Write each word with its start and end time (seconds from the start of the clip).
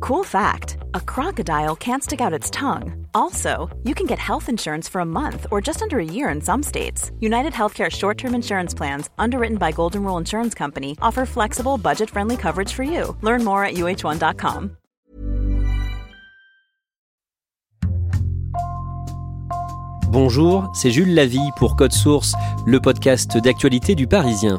Cool 0.00 0.24
fact 0.24 0.78
a 0.94 1.00
crocodile 1.00 1.76
can't 1.76 2.02
stick 2.02 2.20
out 2.20 2.32
its 2.32 2.50
tongue. 2.50 3.06
Also, 3.14 3.68
you 3.84 3.94
can 3.94 4.06
get 4.06 4.18
health 4.18 4.48
insurance 4.48 4.88
for 4.88 5.02
a 5.02 5.04
month 5.04 5.46
or 5.50 5.60
just 5.60 5.82
under 5.82 5.98
a 5.98 6.04
year 6.04 6.30
in 6.30 6.40
some 6.40 6.62
states. 6.62 7.12
United 7.20 7.52
Healthcare 7.52 7.90
short 7.90 8.16
term 8.16 8.34
insurance 8.34 8.74
plans, 8.74 9.10
underwritten 9.18 9.58
by 9.58 9.72
Golden 9.72 10.02
Rule 10.02 10.16
Insurance 10.16 10.54
Company, 10.54 10.96
offer 11.02 11.26
flexible, 11.26 11.76
budget 11.76 12.08
friendly 12.08 12.36
coverage 12.36 12.72
for 12.72 12.82
you. 12.82 13.14
Learn 13.20 13.44
more 13.44 13.62
at 13.64 13.74
uh1.com. 13.74 14.76
Bonjour, 20.08 20.72
c'est 20.74 20.90
Jules 20.90 21.14
Lavie 21.14 21.50
pour 21.56 21.76
Code 21.76 21.92
Source, 21.92 22.34
le 22.66 22.80
podcast 22.80 23.36
d'actualité 23.36 23.94
du 23.94 24.08
Parisien. 24.08 24.58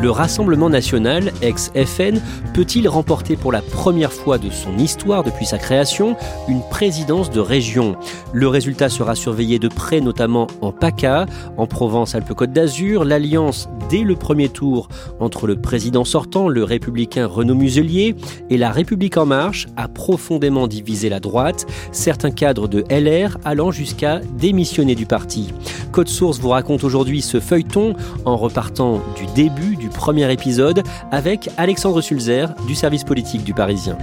Le 0.00 0.10
Rassemblement 0.10 0.70
national, 0.70 1.30
ex-FN, 1.42 2.22
peut-il 2.54 2.88
remporter 2.88 3.36
pour 3.36 3.52
la 3.52 3.60
première 3.60 4.14
fois 4.14 4.38
de 4.38 4.48
son 4.48 4.78
histoire 4.78 5.22
depuis 5.22 5.44
sa 5.44 5.58
création 5.58 6.16
une 6.48 6.62
présidence 6.70 7.28
de 7.30 7.38
région? 7.38 7.96
Le 8.32 8.48
résultat 8.48 8.88
sera 8.88 9.14
surveillé 9.14 9.58
de 9.58 9.68
près, 9.68 10.00
notamment 10.00 10.46
en 10.62 10.72
PACA, 10.72 11.26
en 11.58 11.66
Provence-Alpes-Côte 11.66 12.50
d'Azur. 12.50 13.04
L'alliance 13.04 13.68
dès 13.90 14.00
le 14.00 14.16
premier 14.16 14.48
tour 14.48 14.88
entre 15.18 15.46
le 15.46 15.60
président 15.60 16.06
sortant, 16.06 16.48
le 16.48 16.64
républicain 16.64 17.26
Renaud 17.26 17.54
Muselier, 17.54 18.16
et 18.48 18.56
la 18.56 18.70
République 18.70 19.18
en 19.18 19.26
marche 19.26 19.66
a 19.76 19.86
profondément 19.86 20.66
divisé 20.66 21.10
la 21.10 21.20
droite, 21.20 21.66
certains 21.92 22.30
cadres 22.30 22.68
de 22.68 22.84
LR 22.88 23.36
allant 23.44 23.70
jusqu'à 23.70 24.20
démissionner 24.38 24.94
du 24.94 25.04
parti. 25.04 25.52
Code 25.92 26.08
Source 26.08 26.38
vous 26.38 26.50
raconte 26.50 26.84
aujourd'hui 26.84 27.20
ce 27.20 27.38
feuilleton 27.38 27.94
en 28.24 28.36
repartant 28.36 29.02
du 29.16 29.26
début 29.34 29.76
du 29.76 29.89
premier 29.90 30.30
épisode 30.32 30.82
avec 31.10 31.50
Alexandre 31.56 32.00
Sulzer 32.00 32.46
du 32.66 32.74
service 32.74 33.04
politique 33.04 33.44
du 33.44 33.54
Parisien. 33.54 33.96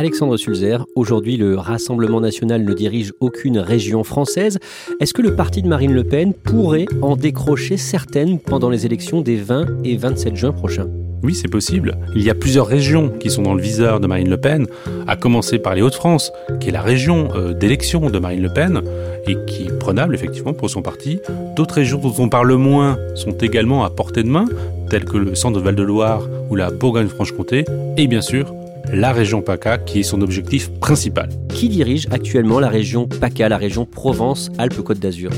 Alexandre 0.00 0.38
Sulzer, 0.38 0.86
aujourd'hui 0.94 1.36
le 1.36 1.58
Rassemblement 1.58 2.22
national 2.22 2.64
ne 2.64 2.72
dirige 2.72 3.12
aucune 3.20 3.58
région 3.58 4.02
française. 4.02 4.58
Est-ce 4.98 5.12
que 5.12 5.20
le 5.20 5.36
parti 5.36 5.60
de 5.60 5.68
Marine 5.68 5.92
Le 5.92 6.04
Pen 6.04 6.32
pourrait 6.32 6.86
en 7.02 7.16
décrocher 7.16 7.76
certaines 7.76 8.38
pendant 8.38 8.70
les 8.70 8.86
élections 8.86 9.20
des 9.20 9.36
20 9.36 9.84
et 9.84 9.98
27 9.98 10.36
juin 10.36 10.52
prochains? 10.52 10.88
Oui, 11.22 11.34
c'est 11.34 11.48
possible. 11.48 11.98
Il 12.16 12.22
y 12.22 12.30
a 12.30 12.34
plusieurs 12.34 12.66
régions 12.66 13.10
qui 13.10 13.28
sont 13.28 13.42
dans 13.42 13.52
le 13.52 13.60
viseur 13.60 14.00
de 14.00 14.06
Marine 14.06 14.30
Le 14.30 14.38
Pen, 14.38 14.66
à 15.06 15.16
commencer 15.16 15.58
par 15.58 15.74
les 15.74 15.82
Hauts-de-France, 15.82 16.32
qui 16.60 16.70
est 16.70 16.72
la 16.72 16.80
région 16.80 17.28
euh, 17.34 17.52
d'élection 17.52 18.08
de 18.08 18.18
Marine 18.18 18.40
Le 18.40 18.48
Pen, 18.54 18.80
et 19.26 19.36
qui 19.44 19.64
est 19.64 19.78
prenable 19.78 20.14
effectivement 20.14 20.54
pour 20.54 20.70
son 20.70 20.80
parti. 20.80 21.20
D'autres 21.56 21.74
régions 21.74 21.98
dont 21.98 22.14
on 22.18 22.30
parle 22.30 22.54
moins 22.54 22.96
sont 23.16 23.32
également 23.32 23.84
à 23.84 23.90
portée 23.90 24.22
de 24.22 24.30
main, 24.30 24.46
telles 24.88 25.04
que 25.04 25.18
le 25.18 25.34
centre 25.34 25.58
de 25.58 25.62
Val-de-Loire 25.62 26.26
ou 26.48 26.56
la 26.56 26.70
Bourgogne-Franche-Comté, 26.70 27.66
et 27.98 28.06
bien 28.06 28.22
sûr 28.22 28.54
la 28.92 29.12
région 29.12 29.42
PACA 29.42 29.78
qui 29.78 30.00
est 30.00 30.04
son 30.04 30.20
objectif 30.22 30.70
principal. 30.80 31.28
Qui 31.48 31.68
dirige 31.68 32.06
actuellement 32.10 32.60
la 32.60 32.68
région 32.68 33.06
PACA, 33.08 33.48
la 33.48 33.56
région 33.58 33.86
Provence-Alpes-Côte 33.86 34.98
d'Azur? 34.98 35.30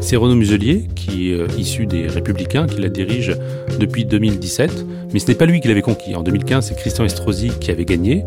C'est 0.00 0.16
Renaud 0.16 0.36
Muselier, 0.36 0.88
qui 0.94 1.30
est 1.30 1.34
euh, 1.34 1.46
issu 1.58 1.86
des 1.86 2.06
Républicains, 2.06 2.66
qui 2.66 2.80
la 2.80 2.88
dirige 2.88 3.36
depuis 3.78 4.04
2017. 4.04 4.86
Mais 5.12 5.18
ce 5.18 5.26
n'est 5.28 5.34
pas 5.34 5.46
lui 5.46 5.60
qui 5.60 5.68
l'avait 5.68 5.82
conquis. 5.82 6.14
En 6.14 6.22
2015, 6.22 6.66
c'est 6.68 6.76
Christian 6.76 7.04
Estrosi 7.04 7.50
qui 7.60 7.70
avait 7.70 7.84
gagné. 7.84 8.24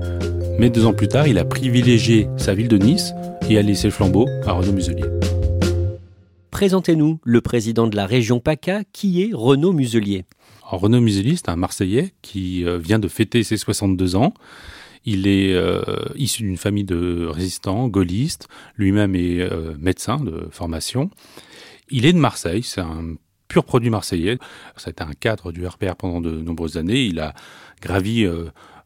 Mais 0.59 0.70
deux 0.70 0.86
ans 0.86 0.94
plus 0.94 1.08
tard, 1.08 1.28
il 1.28 1.38
a 1.38 1.46
privilégié 1.46 2.28
sa 2.38 2.53
ville 2.53 2.68
de 2.68 2.78
Nice 2.78 3.14
et 3.50 3.58
a 3.58 3.62
laissé 3.62 3.88
le 3.88 3.92
flambeau 3.92 4.28
à 4.46 4.52
Renaud 4.52 4.74
Muselier. 4.74 5.06
Présentez-nous 6.52 7.20
le 7.24 7.42
président 7.42 7.88
de 7.88 7.96
la 7.96 8.06
région 8.06 8.40
PACA, 8.40 8.82
qui 8.94 9.24
est 9.24 9.32
Renaud 9.34 9.74
Muselier. 9.74 10.26
Renaud 10.78 11.02
Muselier, 11.02 11.36
c'est 11.36 11.50
un 11.50 11.56
Marseillais 11.56 12.14
qui 12.22 12.66
euh, 12.66 12.78
vient 12.78 13.00
de 13.00 13.08
fêter 13.08 13.44
ses 13.44 13.58
62 13.58 14.16
ans. 14.16 14.34
Il 15.06 15.28
est 15.28 15.54
euh, 15.54 15.82
issu 16.16 16.44
d'une 16.44 16.58
famille 16.58 16.84
de 16.84 17.26
résistants, 17.26 17.88
gaullistes. 17.88 18.48
Lui-même 18.78 19.16
est 19.16 19.42
euh, 19.42 19.74
médecin 19.80 20.18
de 20.18 20.48
formation. 20.52 21.09
Il 21.90 22.06
est 22.06 22.14
de 22.14 22.20
Marseille, 22.20 22.64
c'est 22.64 22.82
un 22.82 23.16
pur 23.48 23.66
produit 23.66 23.90
marseillais. 23.90 24.38
Ça 24.78 24.92
un 25.00 25.14
cadre 25.14 25.52
du 25.52 25.66
RPR 25.66 25.96
pendant 25.98 26.22
de 26.22 26.32
nombreuses 26.32 26.78
années. 26.78 27.03
Il 27.03 27.20
a 27.20 27.34
gravi 27.82 28.26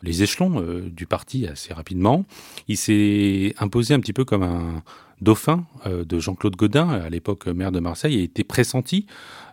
les 0.01 0.23
échelons 0.23 0.81
du 0.87 1.05
parti 1.05 1.45
assez 1.45 1.71
rapidement. 1.71 2.25
Il 2.67 2.77
s'est 2.77 3.53
imposé 3.59 3.93
un 3.93 3.99
petit 3.99 4.13
peu 4.13 4.25
comme 4.25 4.41
un 4.41 4.81
dauphin 5.21 5.65
de 5.85 6.19
Jean-Claude 6.19 6.55
Godin, 6.55 6.89
à 6.89 7.09
l'époque 7.09 7.47
maire 7.47 7.71
de 7.71 7.79
Marseille, 7.79 8.15
et 8.15 8.23
été 8.23 8.43
pressenti 8.43 9.05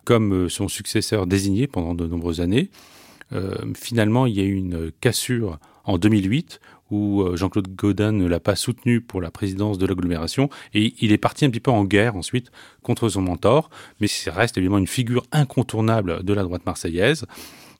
comme 0.05 0.33
euh, 0.33 0.49
son 0.49 0.67
successeur 0.67 1.27
désigné 1.27 1.67
pendant 1.67 1.95
de 1.95 2.05
nombreuses 2.05 2.41
années. 2.41 2.69
Euh, 3.31 3.55
finalement, 3.75 4.25
il 4.25 4.35
y 4.35 4.41
a 4.41 4.43
eu 4.43 4.55
une 4.55 4.91
cassure 5.01 5.59
en 5.85 5.97
2008 5.97 6.59
où 6.91 7.21
euh, 7.21 7.35
Jean-Claude 7.35 7.73
Godin 7.75 8.11
ne 8.11 8.27
l'a 8.27 8.39
pas 8.39 8.55
soutenu 8.55 9.01
pour 9.01 9.21
la 9.21 9.31
présidence 9.31 9.77
de 9.77 9.85
l'agglomération 9.85 10.49
et 10.73 10.93
il 10.99 11.11
est 11.11 11.17
parti 11.17 11.45
un 11.45 11.49
petit 11.49 11.59
peu 11.59 11.71
en 11.71 11.85
guerre 11.85 12.15
ensuite 12.15 12.51
contre 12.83 13.09
son 13.09 13.21
mentor, 13.21 13.69
mais 13.99 14.07
ça 14.07 14.31
reste 14.31 14.57
évidemment 14.57 14.77
une 14.77 14.87
figure 14.87 15.23
incontournable 15.31 16.23
de 16.23 16.33
la 16.33 16.43
droite 16.43 16.65
marseillaise. 16.65 17.25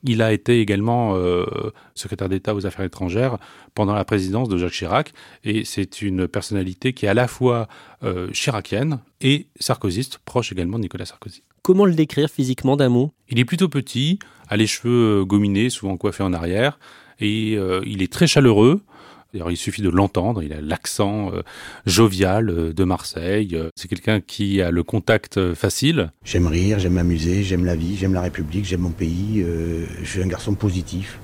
Il 0.04 0.22
a 0.22 0.32
été 0.32 0.60
également 0.60 1.16
euh, 1.16 1.46
secrétaire 1.94 2.28
d'État 2.28 2.54
aux 2.54 2.66
Affaires 2.66 2.84
étrangères 2.84 3.38
pendant 3.74 3.94
la 3.94 4.04
présidence 4.04 4.48
de 4.48 4.58
Jacques 4.58 4.72
Chirac, 4.72 5.12
et 5.44 5.64
c'est 5.64 6.02
une 6.02 6.28
personnalité 6.28 6.92
qui 6.92 7.06
est 7.06 7.08
à 7.08 7.14
la 7.14 7.26
fois 7.26 7.68
euh, 8.02 8.30
chiracienne 8.30 9.00
et 9.20 9.46
sarkozyste, 9.58 10.18
proche 10.24 10.52
également 10.52 10.76
de 10.76 10.82
Nicolas 10.82 11.06
Sarkozy. 11.06 11.42
Comment 11.62 11.86
le 11.86 11.94
décrire 11.94 12.28
physiquement 12.28 12.76
d'un 12.76 12.90
mot? 12.90 13.12
Il 13.30 13.38
est 13.38 13.46
plutôt 13.46 13.70
petit, 13.70 14.18
a 14.48 14.58
les 14.58 14.66
cheveux 14.66 15.20
euh, 15.20 15.24
gominés, 15.24 15.70
souvent 15.70 15.96
coiffés 15.96 16.22
en 16.22 16.34
arrière, 16.34 16.78
et 17.18 17.54
euh, 17.56 17.80
il 17.86 18.02
est 18.02 18.12
très 18.12 18.26
chaleureux. 18.26 18.82
D'ailleurs, 19.34 19.50
il 19.50 19.56
suffit 19.56 19.82
de 19.82 19.88
l'entendre, 19.90 20.44
il 20.44 20.52
a 20.52 20.60
l'accent 20.60 21.32
euh, 21.34 21.42
jovial 21.86 22.72
de 22.72 22.84
Marseille. 22.84 23.58
C'est 23.74 23.88
quelqu'un 23.88 24.20
qui 24.20 24.62
a 24.62 24.70
le 24.70 24.84
contact 24.84 25.54
facile. 25.54 26.12
J'aime 26.24 26.46
rire, 26.46 26.78
j'aime 26.78 26.92
m'amuser, 26.92 27.42
j'aime 27.42 27.64
la 27.64 27.74
vie, 27.74 27.96
j'aime 27.96 28.14
la 28.14 28.20
République, 28.20 28.64
j'aime 28.64 28.82
mon 28.82 28.90
pays. 28.90 29.44
je 30.00 30.08
suis 30.08 30.22
un 30.22 30.28
garçon 30.28 30.54
positif. 30.54 31.18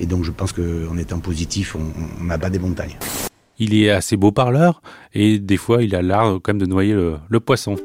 Et 0.00 0.06
donc 0.06 0.24
je 0.24 0.32
pense 0.32 0.52
qu'en 0.52 0.98
étant 0.98 1.20
positif, 1.20 1.76
on 1.76 2.24
n'abat 2.24 2.50
des 2.50 2.58
montagnes. 2.58 2.96
Il 3.60 3.74
est 3.74 3.90
assez 3.90 4.16
beau 4.16 4.32
parleur 4.32 4.82
et 5.14 5.38
des 5.38 5.56
fois 5.56 5.84
il 5.84 5.94
a 5.94 6.02
l'art 6.02 6.40
quand 6.42 6.48
même 6.48 6.58
de 6.58 6.66
noyer 6.66 6.94
le 6.94 7.40
poisson. 7.40 7.76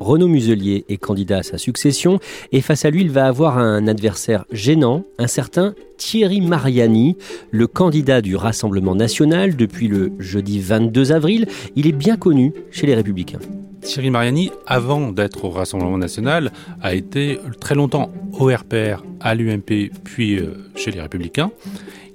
Renaud 0.00 0.28
Muselier 0.28 0.86
est 0.88 0.96
candidat 0.96 1.38
à 1.38 1.42
sa 1.42 1.58
succession 1.58 2.20
et 2.52 2.62
face 2.62 2.86
à 2.86 2.90
lui, 2.90 3.02
il 3.02 3.10
va 3.10 3.26
avoir 3.26 3.58
un 3.58 3.86
adversaire 3.86 4.46
gênant, 4.50 5.04
un 5.18 5.26
certain 5.26 5.74
Thierry 5.98 6.40
Mariani, 6.40 7.18
le 7.50 7.66
candidat 7.66 8.22
du 8.22 8.34
Rassemblement 8.34 8.94
national 8.94 9.56
depuis 9.56 9.88
le 9.88 10.12
jeudi 10.18 10.58
22 10.58 11.12
avril. 11.12 11.46
Il 11.76 11.86
est 11.86 11.92
bien 11.92 12.16
connu 12.16 12.54
chez 12.70 12.86
les 12.86 12.94
Républicains. 12.94 13.40
Thierry 13.82 14.08
Mariani, 14.08 14.50
avant 14.66 15.12
d'être 15.12 15.44
au 15.44 15.50
Rassemblement 15.50 15.98
national, 15.98 16.50
a 16.80 16.94
été 16.94 17.38
très 17.60 17.74
longtemps 17.74 18.10
au 18.38 18.46
RPR, 18.46 19.04
à 19.20 19.34
l'UMP, 19.34 19.90
puis 20.04 20.38
euh, 20.38 20.54
chez 20.76 20.90
les 20.90 21.00
Républicains. 21.00 21.50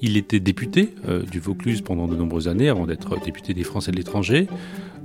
Il 0.01 0.17
était 0.17 0.39
député 0.39 0.89
euh, 1.07 1.23
du 1.23 1.39
Vaucluse 1.39 1.81
pendant 1.81 2.07
de 2.07 2.15
nombreuses 2.15 2.47
années 2.47 2.69
avant 2.69 2.85
d'être 2.85 3.19
député 3.23 3.53
des 3.53 3.63
Français 3.63 3.91
de 3.91 3.97
l'étranger. 3.97 4.47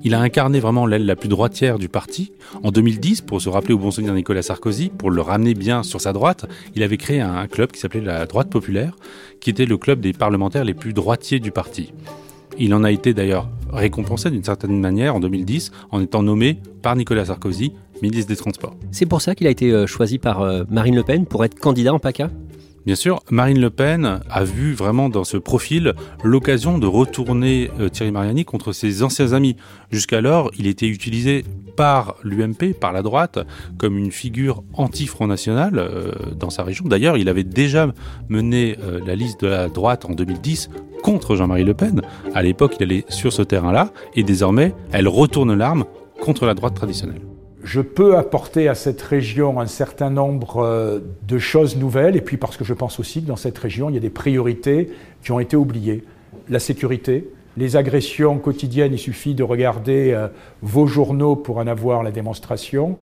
Il 0.02 0.14
a 0.14 0.20
incarné 0.20 0.60
vraiment 0.60 0.86
l'aile 0.86 1.04
la 1.04 1.16
plus 1.16 1.28
droitière 1.28 1.78
du 1.78 1.88
parti. 1.88 2.32
En 2.62 2.70
2010, 2.70 3.20
pour 3.20 3.40
se 3.40 3.48
rappeler 3.48 3.74
au 3.74 3.78
bon 3.78 3.90
souvenir 3.90 4.14
Nicolas 4.14 4.42
Sarkozy, 4.42 4.88
pour 4.88 5.10
le 5.10 5.20
ramener 5.20 5.54
bien 5.54 5.82
sur 5.82 6.00
sa 6.00 6.12
droite, 6.12 6.46
il 6.74 6.82
avait 6.82 6.96
créé 6.96 7.20
un 7.20 7.46
club 7.46 7.70
qui 7.72 7.80
s'appelait 7.80 8.00
la 8.00 8.26
droite 8.26 8.50
populaire, 8.50 8.96
qui 9.40 9.50
était 9.50 9.66
le 9.66 9.76
club 9.76 10.00
des 10.00 10.12
parlementaires 10.12 10.64
les 10.64 10.74
plus 10.74 10.92
droitiers 10.92 11.40
du 11.40 11.50
parti. 11.50 11.92
Il 12.58 12.74
en 12.74 12.82
a 12.84 12.90
été 12.90 13.14
d'ailleurs 13.14 13.48
récompensé 13.72 14.30
d'une 14.30 14.44
certaine 14.44 14.78
manière 14.80 15.14
en 15.14 15.20
2010 15.20 15.70
en 15.90 16.00
étant 16.00 16.22
nommé 16.22 16.58
par 16.82 16.96
Nicolas 16.96 17.26
Sarkozy 17.26 17.72
ministre 18.02 18.28
des 18.28 18.36
Transports. 18.36 18.76
C'est 18.92 19.06
pour 19.06 19.20
ça 19.20 19.34
qu'il 19.34 19.46
a 19.46 19.50
été 19.50 19.70
euh, 19.70 19.86
choisi 19.86 20.18
par 20.18 20.40
euh, 20.40 20.64
Marine 20.70 20.94
Le 20.94 21.02
Pen 21.02 21.26
pour 21.26 21.44
être 21.44 21.58
candidat 21.58 21.92
en 21.94 21.98
PACA? 21.98 22.30
Bien 22.86 22.94
sûr, 22.94 23.22
Marine 23.30 23.60
Le 23.60 23.68
Pen 23.68 24.20
a 24.30 24.44
vu 24.44 24.72
vraiment 24.72 25.10
dans 25.10 25.24
ce 25.24 25.36
profil 25.36 25.92
l'occasion 26.24 26.78
de 26.78 26.86
retourner 26.86 27.70
euh, 27.78 27.90
Thierry 27.90 28.10
Mariani 28.10 28.46
contre 28.46 28.72
ses 28.72 29.02
anciens 29.02 29.34
amis. 29.34 29.56
Jusqu'alors, 29.90 30.50
il 30.58 30.66
était 30.66 30.86
utilisé 30.86 31.44
par 31.76 32.16
l'UMP, 32.22 32.72
par 32.80 32.92
la 32.92 33.02
droite, 33.02 33.38
comme 33.76 33.98
une 33.98 34.10
figure 34.10 34.62
anti-Front 34.72 35.26
National 35.26 35.78
euh, 35.78 36.12
dans 36.38 36.48
sa 36.48 36.62
région. 36.62 36.86
D'ailleurs, 36.86 37.18
il 37.18 37.28
avait 37.28 37.44
déjà 37.44 37.92
mené 38.30 38.78
euh, 38.82 38.98
la 39.06 39.14
liste 39.14 39.42
de 39.42 39.48
la 39.48 39.68
droite 39.68 40.06
en 40.06 40.14
2010 40.14 40.70
contre 41.02 41.36
Jean-Marie 41.36 41.64
Le 41.64 41.74
Pen. 41.74 42.00
À 42.34 42.42
l'époque, 42.42 42.76
il 42.80 42.84
allait 42.84 43.04
sur 43.10 43.32
ce 43.32 43.42
terrain-là, 43.42 43.92
et 44.14 44.22
désormais, 44.22 44.74
elle 44.92 45.08
retourne 45.08 45.54
l'arme 45.54 45.84
contre 46.20 46.46
la 46.46 46.54
droite 46.54 46.74
traditionnelle 46.74 47.20
je 47.62 47.80
peux 47.80 48.16
apporter 48.16 48.68
à 48.68 48.74
cette 48.74 49.02
région 49.02 49.60
un 49.60 49.66
certain 49.66 50.10
nombre 50.10 50.58
euh, 50.58 51.00
de 51.26 51.38
choses 51.38 51.76
nouvelles, 51.76 52.16
et 52.16 52.20
puis 52.20 52.36
parce 52.36 52.56
que 52.56 52.64
je 52.64 52.74
pense 52.74 52.98
aussi 53.00 53.22
que 53.22 53.28
dans 53.28 53.36
cette 53.36 53.58
région, 53.58 53.90
il 53.90 53.94
y 53.94 53.98
a 53.98 54.00
des 54.00 54.10
priorités 54.10 54.90
qui 55.22 55.32
ont 55.32 55.40
été 55.40 55.56
oubliées. 55.56 56.04
La 56.48 56.58
sécurité, 56.58 57.30
les 57.56 57.76
agressions 57.76 58.38
quotidiennes, 58.38 58.94
il 58.94 58.98
suffit 58.98 59.34
de 59.34 59.42
regarder 59.42 60.12
euh, 60.12 60.28
vos 60.62 60.86
journaux 60.86 61.36
pour 61.36 61.58
en 61.58 61.66
avoir 61.66 62.02
la 62.02 62.10
démonstration. 62.10 62.98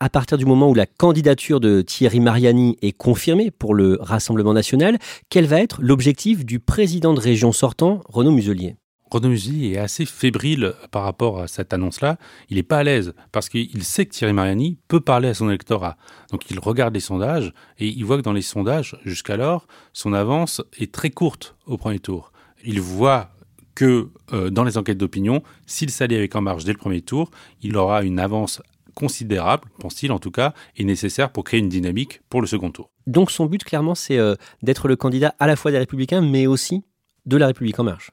À 0.00 0.08
partir 0.08 0.38
du 0.38 0.46
moment 0.46 0.70
où 0.70 0.74
la 0.74 0.86
candidature 0.86 1.58
de 1.58 1.80
Thierry 1.82 2.20
Mariani 2.20 2.76
est 2.82 2.92
confirmée 2.92 3.50
pour 3.50 3.74
le 3.74 3.98
Rassemblement 4.00 4.54
national, 4.54 4.96
quel 5.28 5.46
va 5.46 5.60
être 5.60 5.80
l'objectif 5.82 6.44
du 6.44 6.60
président 6.60 7.14
de 7.14 7.20
région 7.20 7.50
sortant, 7.50 8.02
Renaud 8.08 8.30
Muselier? 8.30 8.76
Renaud 9.10 9.32
est 9.32 9.78
assez 9.78 10.04
fébrile 10.04 10.74
par 10.90 11.02
rapport 11.02 11.40
à 11.40 11.48
cette 11.48 11.72
annonce-là. 11.72 12.18
Il 12.50 12.56
n'est 12.56 12.62
pas 12.62 12.78
à 12.78 12.82
l'aise 12.82 13.14
parce 13.32 13.48
qu'il 13.48 13.82
sait 13.84 14.06
que 14.06 14.12
Thierry 14.12 14.32
Mariani 14.32 14.78
peut 14.88 15.00
parler 15.00 15.28
à 15.28 15.34
son 15.34 15.48
électorat. 15.48 15.96
Donc 16.30 16.50
il 16.50 16.58
regarde 16.58 16.94
les 16.94 17.00
sondages 17.00 17.52
et 17.78 17.88
il 17.88 18.04
voit 18.04 18.18
que 18.18 18.22
dans 18.22 18.32
les 18.32 18.42
sondages, 18.42 18.96
jusqu'alors, 19.04 19.66
son 19.92 20.12
avance 20.12 20.62
est 20.78 20.92
très 20.92 21.10
courte 21.10 21.56
au 21.66 21.78
premier 21.78 21.98
tour. 21.98 22.32
Il 22.64 22.80
voit 22.80 23.30
que 23.74 24.10
euh, 24.32 24.50
dans 24.50 24.64
les 24.64 24.76
enquêtes 24.76 24.98
d'opinion, 24.98 25.42
s'il 25.66 25.90
s'allie 25.90 26.16
avec 26.16 26.34
En 26.34 26.40
Marche 26.40 26.64
dès 26.64 26.72
le 26.72 26.78
premier 26.78 27.00
tour, 27.00 27.30
il 27.62 27.76
aura 27.76 28.02
une 28.02 28.18
avance 28.18 28.60
considérable, 28.94 29.68
pense-t-il 29.78 30.10
en 30.10 30.18
tout 30.18 30.32
cas, 30.32 30.52
et 30.76 30.82
nécessaire 30.82 31.30
pour 31.30 31.44
créer 31.44 31.60
une 31.60 31.68
dynamique 31.68 32.20
pour 32.28 32.40
le 32.40 32.48
second 32.48 32.72
tour. 32.72 32.90
Donc 33.06 33.30
son 33.30 33.46
but 33.46 33.62
clairement 33.62 33.94
c'est 33.94 34.18
euh, 34.18 34.34
d'être 34.62 34.88
le 34.88 34.96
candidat 34.96 35.34
à 35.38 35.46
la 35.46 35.54
fois 35.54 35.70
des 35.70 35.78
républicains 35.78 36.20
mais 36.20 36.48
aussi 36.48 36.82
de 37.24 37.36
la 37.36 37.46
République 37.46 37.78
en 37.78 37.84
marche. 37.84 38.10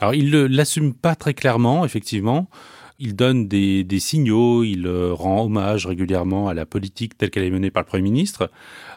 Alors 0.00 0.14
il 0.14 0.30
ne 0.30 0.46
l'assume 0.46 0.94
pas 0.94 1.14
très 1.14 1.34
clairement, 1.34 1.84
effectivement. 1.84 2.48
Il 2.98 3.16
donne 3.16 3.48
des, 3.48 3.86
signaux, 3.98 4.62
il 4.64 4.86
euh, 4.86 5.12
rend 5.14 5.44
hommage 5.44 5.86
régulièrement 5.86 6.48
à 6.48 6.54
la 6.54 6.66
politique 6.66 7.16
telle 7.16 7.30
qu'elle 7.30 7.44
est 7.44 7.50
menée 7.50 7.70
par 7.70 7.82
le 7.82 7.86
Premier 7.86 8.02
ministre, 8.02 8.50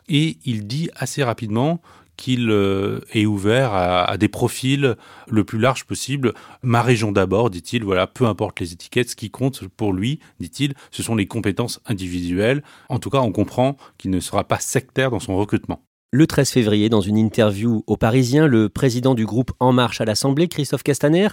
et 0.09 0.37
il 0.43 0.67
dit 0.67 0.89
assez 0.95 1.23
rapidement 1.23 1.81
qu'il 2.17 2.49
euh, 2.51 2.99
est 3.13 3.25
ouvert 3.25 3.73
à, 3.73 4.17
des 4.17 4.27
profils 4.27 4.95
le 5.27 5.43
plus 5.43 5.57
large 5.57 5.85
possible. 5.85 6.33
Ma 6.61 6.81
région 6.81 7.11
d'abord, 7.11 7.49
dit-il, 7.49 7.83
voilà, 7.83 8.07
peu 8.07 8.25
importe 8.25 8.59
les 8.59 8.73
étiquettes, 8.73 9.09
ce 9.09 9.15
qui 9.15 9.31
compte 9.31 9.67
pour 9.67 9.93
lui, 9.93 10.19
dit-il, 10.39 10.73
ce 10.91 11.01
sont 11.01 11.15
les 11.15 11.25
compétences 11.25 11.81
individuelles. 11.85 12.61
En 12.89 12.99
tout 12.99 13.09
cas, 13.09 13.19
on 13.19 13.31
comprend 13.31 13.77
qu'il 13.97 14.11
ne 14.11 14.19
sera 14.19 14.43
pas 14.43 14.59
sectaire 14.59 15.11
dans 15.11 15.19
son 15.19 15.35
recrutement. 15.35 15.81
Le 16.15 16.27
13 16.27 16.51
février, 16.51 16.89
dans 16.89 17.01
une 17.01 17.17
interview 17.17 17.83
au 17.87 17.97
Parisien, 17.97 18.45
le 18.45 18.69
président 18.69 19.15
du 19.15 19.25
groupe 19.25 19.51
En 19.59 19.73
Marche 19.73 19.99
à 19.99 20.05
l'Assemblée, 20.05 20.47
Christophe 20.47 20.83
Castaner, 20.83 21.29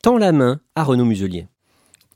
tend 0.00 0.16
la 0.16 0.32
main 0.32 0.58
à 0.74 0.84
Renaud 0.84 1.04
Muselier. 1.04 1.48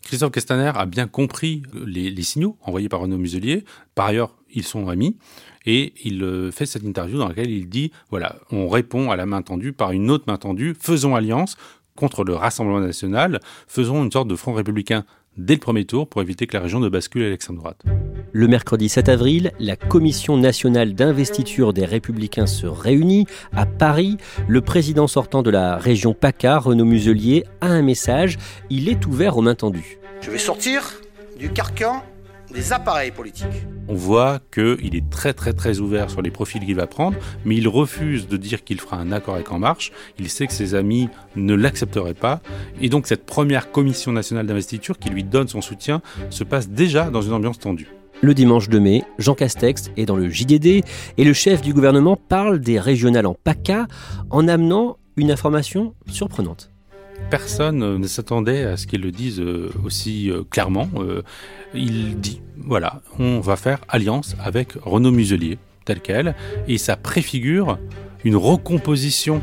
Christophe 0.01 0.31
Castaner 0.31 0.73
a 0.77 0.87
bien 0.87 1.09
compris 1.09 1.63
les, 1.85 2.23
signaux 2.23 2.57
envoyés 2.63 2.89
par 2.89 3.01
Renaud 3.01 3.19
Muselier. 3.19 3.67
Par 3.95 4.07
ailleurs, 4.07 4.35
ils 4.51 4.63
sont 4.63 4.89
amis. 4.89 5.19
Et 5.67 5.93
il 6.07 6.23
euh, 6.23 6.51
fait 6.51 6.65
cette 6.65 6.85
interview 6.85 7.19
dans 7.19 7.29
laquelle 7.29 7.51
il 7.51 7.69
dit, 7.69 7.93
voilà, 8.09 8.37
on 8.51 8.67
répond 8.71 9.11
à 9.11 9.17
la 9.17 9.27
main 9.27 9.43
tendue 9.43 9.75
par 9.75 9.93
une 9.93 10.11
autre 10.11 10.25
main 10.27 10.39
tendue, 10.39 10.75
faisons 10.81 11.17
alliance 11.17 11.59
contre 11.97 12.25
le 12.25 12.35
Rassemblement 12.35 12.81
national, 12.81 13.41
faisons 13.69 14.03
une 14.03 14.11
sorte 14.11 14.29
de 14.29 14.37
front 14.37 14.55
républicain 14.55 15.05
dès 15.37 15.55
le 15.55 15.61
premier 15.61 15.85
tour 15.85 16.09
pour 16.09 16.23
éviter 16.23 16.47
que 16.47 16.57
la 16.57 16.63
région 16.63 16.81
ne 16.81 16.89
bascule 16.89 17.23
à 17.23 17.29
l'extrême 17.29 17.57
droite. 17.57 17.83
Le 18.33 18.49
mercredi 18.49 18.89
7 18.89 19.09
avril, 19.09 19.53
la 19.59 19.77
Commission 19.77 20.37
nationale 20.37 20.95
d'investiture 20.95 21.73
des 21.73 21.85
Républicains 21.85 22.47
se 22.47 22.67
réunit 22.67 23.27
à 23.53 23.65
Paris. 23.65 24.19
Le 24.47 24.61
président 24.61 25.07
sortant 25.07 25.43
de 25.43 25.51
la 25.51 25.77
région 25.77 26.13
PACA, 26.13 26.59
Renaud 26.59 26.85
Muselier, 26.85 27.45
a 27.61 27.69
un 27.69 27.83
message. 27.83 28.37
Il 28.69 28.89
est 28.89 29.07
ouvert 29.07 29.37
aux 29.39 29.43
mains 29.43 29.55
tendues. 29.55 29.99
Je 30.21 30.31
vais 30.31 30.39
sortir 30.39 31.01
du 31.39 31.51
carcan 31.51 32.03
des 32.57 32.73
appareils 32.73 33.11
politiques. 33.11 33.67
On 33.87 33.95
voit 33.95 34.41
qu'il 34.51 34.97
est 34.97 35.11
très 35.11 35.35
très 35.35 35.53
très 35.53 35.79
ouvert 35.79 36.11
sur 36.11 36.23
les 36.23 36.31
profils 36.31 36.65
qu'il 36.65 36.75
va 36.75 36.87
prendre, 36.87 37.17
mais 37.45 37.55
il 37.55 37.69
refuse 37.69 38.27
de 38.29 38.39
dire 38.39 38.65
qu'il 38.65 38.81
fera 38.81 38.97
un 38.97 39.13
accord 39.13 39.35
avec 39.35 39.53
En 39.53 39.59
Marche. 39.59 39.93
Il 40.19 40.31
sait 40.31 40.47
que 40.47 40.55
ses 40.55 40.75
amis 40.75 41.09
ne 41.37 41.55
l'accepteraient 41.55 42.15
pas. 42.15 42.41
Et 42.81 42.89
donc 42.89 43.07
cette 43.07 43.27
première 43.27 43.71
commission 43.71 44.11
nationale 44.11 44.47
d'investiture 44.47 44.99
qui 44.99 45.11
lui 45.11 45.23
donne 45.23 45.49
son 45.49 45.61
soutien 45.61 46.01
se 46.31 46.45
passe 46.45 46.71
déjà 46.71 47.11
dans 47.11 47.23
une 47.23 47.35
ambiance 47.35 47.59
tendue. 47.59 47.91
Le 48.23 48.33
dimanche 48.33 48.71
2 48.71 48.81
mai, 48.81 49.05
Jean 49.19 49.35
Castex 49.35 49.91
est 49.99 50.07
dans 50.07 50.17
le 50.17 50.31
JDD 50.31 50.83
et 51.19 51.25
le 51.25 51.33
chef 51.35 51.61
du 51.61 51.75
gouvernement 51.75 52.17
parle 52.17 52.59
des 52.59 52.81
régionales 52.81 53.27
en 53.27 53.35
PACA 53.35 53.87
en 54.31 54.49
amenant 54.49 54.97
une 55.17 55.31
information 55.31 55.95
surprenante. 56.09 56.73
Personne 57.31 57.97
ne 57.97 58.07
s'attendait 58.07 58.65
à 58.65 58.77
ce 58.77 58.87
qu'il 58.87 59.01
le 59.01 59.11
dise 59.11 59.41
euh, 59.41 59.71
aussi 59.85 60.31
euh, 60.31 60.43
clairement. 60.49 60.89
Euh, 60.97 61.23
il 61.75 62.19
dit, 62.21 62.41
voilà, 62.57 63.03
on 63.19 63.41
va 63.41 63.57
faire 63.57 63.81
alliance 63.89 64.37
avec 64.43 64.73
Renaud 64.83 65.11
Muselier, 65.11 65.59
tel 65.85 66.01
quel, 66.01 66.35
et 66.69 66.79
ça 66.79 66.97
préfigure 66.97 67.79
une 68.25 68.37
recomposition 68.37 69.41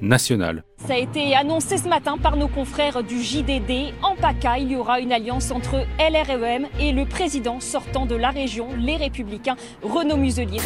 nationale. 0.00 0.62
Ça 0.86 0.94
a 0.94 0.98
été 0.98 1.34
annoncé 1.34 1.78
ce 1.78 1.88
matin 1.88 2.16
par 2.18 2.36
nos 2.36 2.48
confrères 2.48 3.02
du 3.02 3.20
JDD. 3.20 3.94
En 4.02 4.14
PACA, 4.14 4.58
il 4.58 4.70
y 4.70 4.76
aura 4.76 5.00
une 5.00 5.12
alliance 5.12 5.50
entre 5.50 5.84
LREM 5.98 6.66
et 6.78 6.92
le 6.92 7.06
président 7.06 7.60
sortant 7.60 8.06
de 8.06 8.14
la 8.14 8.30
région, 8.30 8.68
les 8.78 8.96
Républicains, 8.96 9.56
Renaud 9.82 10.16
Muselier. 10.16 10.60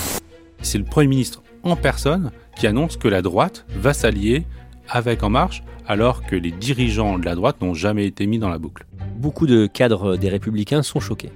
C'est 0.62 0.78
le 0.78 0.84
Premier 0.84 1.08
ministre 1.08 1.42
en 1.62 1.76
personne 1.76 2.32
qui 2.56 2.66
annonce 2.66 2.96
que 2.96 3.08
la 3.08 3.22
droite 3.22 3.64
va 3.70 3.94
s'allier 3.94 4.44
avec 4.90 5.22
En 5.22 5.30
Marche, 5.30 5.62
alors 5.86 6.24
que 6.24 6.36
les 6.36 6.50
dirigeants 6.50 7.18
de 7.18 7.24
la 7.24 7.34
droite 7.34 7.60
n'ont 7.60 7.74
jamais 7.74 8.06
été 8.06 8.26
mis 8.26 8.38
dans 8.38 8.48
la 8.48 8.58
boucle. 8.58 8.86
Beaucoup 9.16 9.46
de 9.46 9.66
cadres 9.66 10.16
des 10.16 10.28
Républicains 10.28 10.82
sont 10.82 11.00
choqués. 11.00 11.32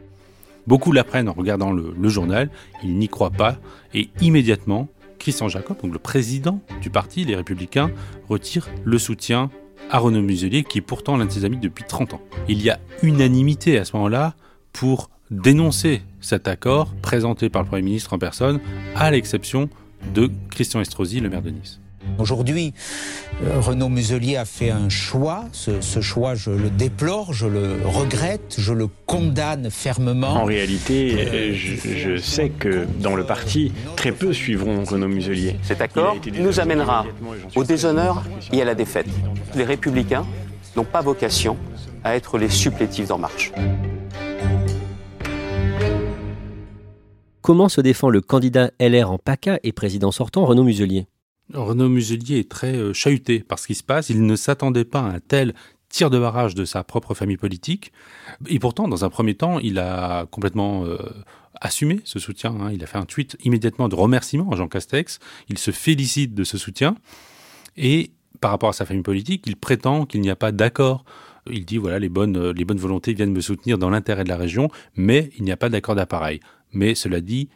Beaucoup 0.67 0.93
l'apprennent 0.93 1.29
en 1.29 1.33
regardant 1.33 1.73
le, 1.73 1.95
le 1.99 2.09
journal, 2.09 2.51
ils 2.83 2.97
n'y 2.97 3.09
croient 3.09 3.31
pas, 3.31 3.59
et 3.93 4.09
immédiatement, 4.21 4.89
Christian 5.19 5.49
Jacob, 5.49 5.77
donc 5.83 5.93
le 5.93 5.99
président 5.99 6.61
du 6.81 6.91
parti, 6.91 7.25
les 7.25 7.37
Républicains, 7.37 7.91
retire 8.29 8.69
le 8.85 8.99
soutien 8.99 9.51
à 9.91 9.99
Renaud 9.99 10.23
Muselier, 10.23 10.65
qui 10.65 10.79
est 10.79 10.83
pourtant 10.83 11.17
l'un 11.17 11.27
de 11.27 11.31
ses 11.31 11.45
amis 11.45 11.59
depuis 11.59 11.85
30 11.85 12.15
ans. 12.15 12.23
Il 12.49 12.63
y 12.63 12.71
a 12.71 12.79
unanimité 13.03 13.79
à 13.79 13.85
ce 13.85 13.97
moment-là 13.97 14.35
pour 14.73 15.11
dénoncer 15.31 16.03
cet 16.21 16.49
accord 16.49 16.95
présenté 17.03 17.49
par 17.49 17.63
le 17.63 17.69
Premier 17.69 17.83
ministre 17.83 18.13
en 18.13 18.19
personne, 18.19 18.61
à 18.95 19.11
l'exception 19.11 19.69
de 20.15 20.31
Christian 20.51 20.81
Estrosi, 20.81 21.21
le 21.21 21.31
maire 21.31 21.43
de 21.43 21.51
Nice. 21.51 21.81
Aujourd'hui, 22.19 22.75
euh, 23.43 23.61
Renaud 23.61 23.89
Muselier 23.89 24.37
a 24.37 24.45
fait 24.45 24.71
un 24.71 24.89
choix. 24.89 25.45
Ce, 25.53 26.01
choix, 26.01 26.35
je 26.35 26.51
le 26.51 26.71
déplore, 26.71 27.33
je 27.33 27.47
le 27.47 27.77
regrette, 27.85 28.57
je 28.59 28.73
le 28.73 28.89
condamne 29.07 29.71
fermement. 29.71 30.29
En 30.29 30.45
réalité, 30.45 31.17
euh, 31.19 31.55
je, 31.55 32.17
sais 32.17 32.51
que 32.51 32.87
dans 33.01 33.17
le 33.17 33.25
parti, 33.25 33.73
très 33.97 34.13
peu 34.13 34.33
suivront 34.33 34.85
Renaud 34.85 35.09
Muselier. 35.09 35.57
Cet 35.63 35.81
accord 35.81 36.17
nous 36.39 36.61
amènera 36.61 37.07
au 37.57 37.65
déshonneur 37.65 38.23
et 38.53 38.63
à 38.63 38.65
la 38.65 38.75
défaite. 38.75 39.09
Les 39.55 39.65
républicains 39.65 40.25
n'ont 40.77 40.85
pas 40.85 41.01
vocation 41.01 41.57
à 42.05 42.17
être 42.17 42.39
les 42.39 42.49
supplétifs 42.49 43.09
d'En 43.09 43.19
Marche. 43.19 43.53
Comment 47.41 47.69
se 47.69 47.83
défend 47.83 48.09
le 48.09 48.23
candidat 48.23 48.71
LR 48.81 49.11
en 49.11 49.19
PACA 49.19 49.59
et 49.63 49.73
président 49.73 50.11
sortant 50.11 50.47
Renaud 50.47 50.65
Muselier? 50.65 51.07
Renaud 51.53 51.89
Muselier 51.89 52.39
est 52.39 52.51
très 52.51 52.75
euh, 52.75 52.93
chahuté 52.93 53.41
par 53.41 53.59
ce 53.59 53.67
qui 53.67 53.75
se 53.75 53.83
passe. 53.83 54.09
Il 54.09 54.25
ne 54.25 54.37
s'attendait 54.37 54.85
pas 54.85 55.01
à 55.01 55.05
un 55.05 55.21
tel 55.21 55.55
tir 55.89 56.11
de 56.11 56.19
barrage 56.19 56.55
de 56.55 56.65
sa 56.65 56.83
propre 56.83 57.15
famille 57.15 57.37
politique. 57.37 57.93
Et 58.49 58.59
pourtant, 58.59 58.89
dans 58.89 59.05
un 59.05 59.11
premier 59.11 59.35
temps, 59.35 59.59
il 59.59 59.79
a 59.79 60.27
complètement 60.27 60.85
euh, 60.85 60.99
assumé 61.61 62.01
ce 62.05 62.19
soutien. 62.19 62.55
Hein. 62.61 62.71
Il 62.73 62.83
a 62.83 62.87
fait 62.87 62.99
un 62.99 63.05
tweet 63.05 63.37
immédiatement 63.45 63.89
de 63.89 63.95
remerciement 63.95 64.51
à 64.51 64.57
Jean 64.57 64.69
Castex. 64.69 65.21
Il 65.49 65.59
se 65.59 65.71
félicite 65.71 66.35
de 66.35 66.45
ce 66.45 66.59
soutien. 66.59 66.97
Et 67.77 68.11
par 68.41 68.51
rapport 68.51 68.71
à 68.71 68.73
sa 68.73 68.87
famille 68.87 69.03
politique, 69.03 69.45
il 69.47 69.57
prétend 69.57 70.07
qu'il 70.07 70.21
n'y 70.21 70.31
a 70.31 70.37
pas 70.37 70.51
d'accord. 70.51 71.05
Il 71.49 71.65
dit 71.65 71.77
voilà, 71.77 71.99
les 71.99 72.09
bonnes, 72.09 72.51
les 72.51 72.65
bonnes 72.65 72.79
volontés 72.79 73.13
viennent 73.13 73.33
me 73.33 73.41
soutenir 73.41 73.79
dans 73.79 73.91
l'intérêt 73.91 74.25
de 74.25 74.31
la 74.31 74.37
région, 74.37 74.71
mais 74.97 75.31
il 75.37 75.45
n'y 75.45 75.53
a 75.53 75.57
pas 75.57 75.69
d'accord 75.69 75.95
d'appareil. 75.95 76.41
Mais 76.73 76.95
cela 76.95 77.21
dit, 77.21 77.51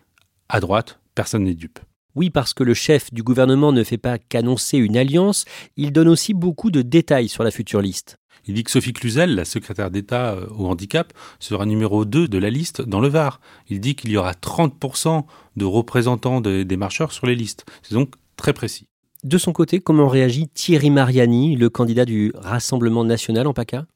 à 0.49 0.61
droite, 0.61 1.01
personne 1.15 1.45
n'est 1.45 1.55
dupe. 1.55 1.81
Oui, 2.19 2.31
parce 2.31 2.53
que 2.53 2.65
le 2.65 2.75
chef 2.75 3.15
du 3.15 3.23
gouvernement 3.23 3.71
ne 3.71 3.85
fait 3.85 3.97
pas 3.97 4.19
qu'annoncer 4.19 4.77
une 4.77 4.97
alliance, 4.97 5.45
il 5.77 5.93
donne 5.93 6.09
aussi 6.09 6.35
beaucoup 6.35 6.73
de 6.73 6.83
détails 6.83 7.29
sur 7.29 7.45
la 7.45 7.53
future 7.53 7.81
liste. 7.81 8.17
Il 8.49 8.55
dit 8.55 8.65
que 8.65 8.73
Sophie 8.73 8.93
Cluzel, 8.93 9.37
la 9.37 9.45
secrétaire 9.45 9.93
d'État 9.93 10.33
euh, 10.33 10.49
au 10.51 10.67
handicap, 10.67 11.13
sera 11.39 11.65
numéro 11.65 12.05
2 12.05 12.27
de 12.27 12.39
la 12.39 12.51
liste 12.51 12.83
dans 12.83 12.99
le 12.99 13.07
Var. 13.07 13.41
Il 13.69 13.79
dit 13.79 13.95
qu'il 13.95 14.11
y 14.11 14.17
aura 14.17 14.33
30% 14.33 15.27
de 15.55 15.65
représentants 15.65 16.41
des 16.41 16.77
marcheurs 16.77 17.13
sur 17.13 17.29
les 17.29 17.37
listes. 17.37 17.65
C'est 17.85 17.95
donc 17.95 18.17
très 18.37 18.53
précis. 18.53 18.89
De 19.23 19.39
son 19.39 19.53
côté, 19.53 19.79
comment 19.79 20.09
réagit 20.09 20.49
Thierry 20.49 20.91
Mariani, 20.91 21.55
le 21.55 21.71
candidat 21.71 22.05
du 22.05 22.33
Rassemblement 22.35 23.05
national 23.05 23.47
en 23.47 23.53
PACA? 23.53 23.87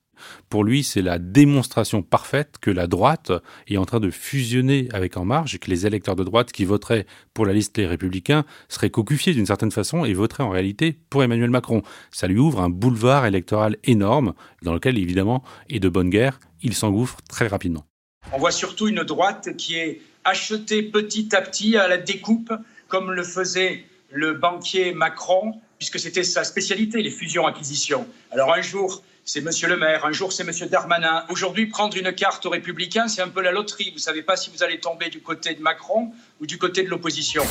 Pour 0.48 0.64
lui, 0.64 0.84
c'est 0.84 1.02
la 1.02 1.18
démonstration 1.18 2.02
parfaite 2.02 2.56
que 2.60 2.70
la 2.70 2.86
droite 2.86 3.32
est 3.68 3.76
en 3.76 3.84
train 3.84 4.00
de 4.00 4.10
fusionner 4.10 4.88
avec 4.92 5.16
En 5.16 5.24
Marche 5.24 5.54
et 5.54 5.58
que 5.58 5.70
les 5.70 5.86
électeurs 5.86 6.16
de 6.16 6.24
droite 6.24 6.52
qui 6.52 6.64
voteraient 6.64 7.06
pour 7.34 7.46
la 7.46 7.52
liste 7.52 7.78
Les 7.78 7.86
Républicains 7.86 8.44
seraient 8.68 8.90
cocufiés 8.90 9.34
d'une 9.34 9.46
certaine 9.46 9.70
façon 9.70 10.04
et 10.04 10.14
voteraient 10.14 10.44
en 10.44 10.50
réalité 10.50 10.96
pour 11.10 11.22
Emmanuel 11.22 11.50
Macron. 11.50 11.82
Ça 12.10 12.26
lui 12.26 12.38
ouvre 12.38 12.60
un 12.60 12.70
boulevard 12.70 13.26
électoral 13.26 13.76
énorme 13.84 14.34
dans 14.62 14.74
lequel, 14.74 14.98
évidemment, 14.98 15.42
et 15.68 15.80
de 15.80 15.88
bonne 15.88 16.10
guerre, 16.10 16.40
il 16.62 16.74
s'engouffre 16.74 17.18
très 17.28 17.46
rapidement. 17.46 17.84
On 18.32 18.38
voit 18.38 18.52
surtout 18.52 18.88
une 18.88 19.02
droite 19.02 19.56
qui 19.56 19.76
est 19.76 20.00
achetée 20.24 20.82
petit 20.82 21.34
à 21.34 21.42
petit 21.42 21.76
à 21.76 21.88
la 21.88 21.98
découpe, 21.98 22.52
comme 22.88 23.10
le 23.10 23.24
faisait 23.24 23.84
le 24.10 24.34
banquier 24.34 24.92
Macron, 24.92 25.54
puisque 25.78 25.98
c'était 25.98 26.22
sa 26.22 26.44
spécialité, 26.44 27.02
les 27.02 27.10
fusions-acquisitions. 27.10 28.06
Alors 28.30 28.52
un 28.54 28.60
jour, 28.60 29.02
c'est 29.24 29.40
Monsieur 29.40 29.68
le 29.68 29.76
maire, 29.76 30.04
un 30.04 30.12
jour 30.12 30.32
c'est 30.32 30.44
Monsieur 30.44 30.66
Darmanin. 30.66 31.24
Aujourd'hui, 31.30 31.66
prendre 31.66 31.96
une 31.96 32.12
carte 32.12 32.44
aux 32.44 32.50
Républicains, 32.50 33.06
c'est 33.06 33.22
un 33.22 33.28
peu 33.28 33.40
la 33.40 33.52
loterie. 33.52 33.90
Vous 33.90 33.96
ne 33.96 34.00
savez 34.00 34.22
pas 34.22 34.36
si 34.36 34.50
vous 34.50 34.62
allez 34.62 34.80
tomber 34.80 35.10
du 35.10 35.20
côté 35.20 35.54
de 35.54 35.62
Macron 35.62 36.10
ou 36.40 36.46
du 36.46 36.58
côté 36.58 36.82
de 36.82 36.88
l'opposition. 36.88 37.42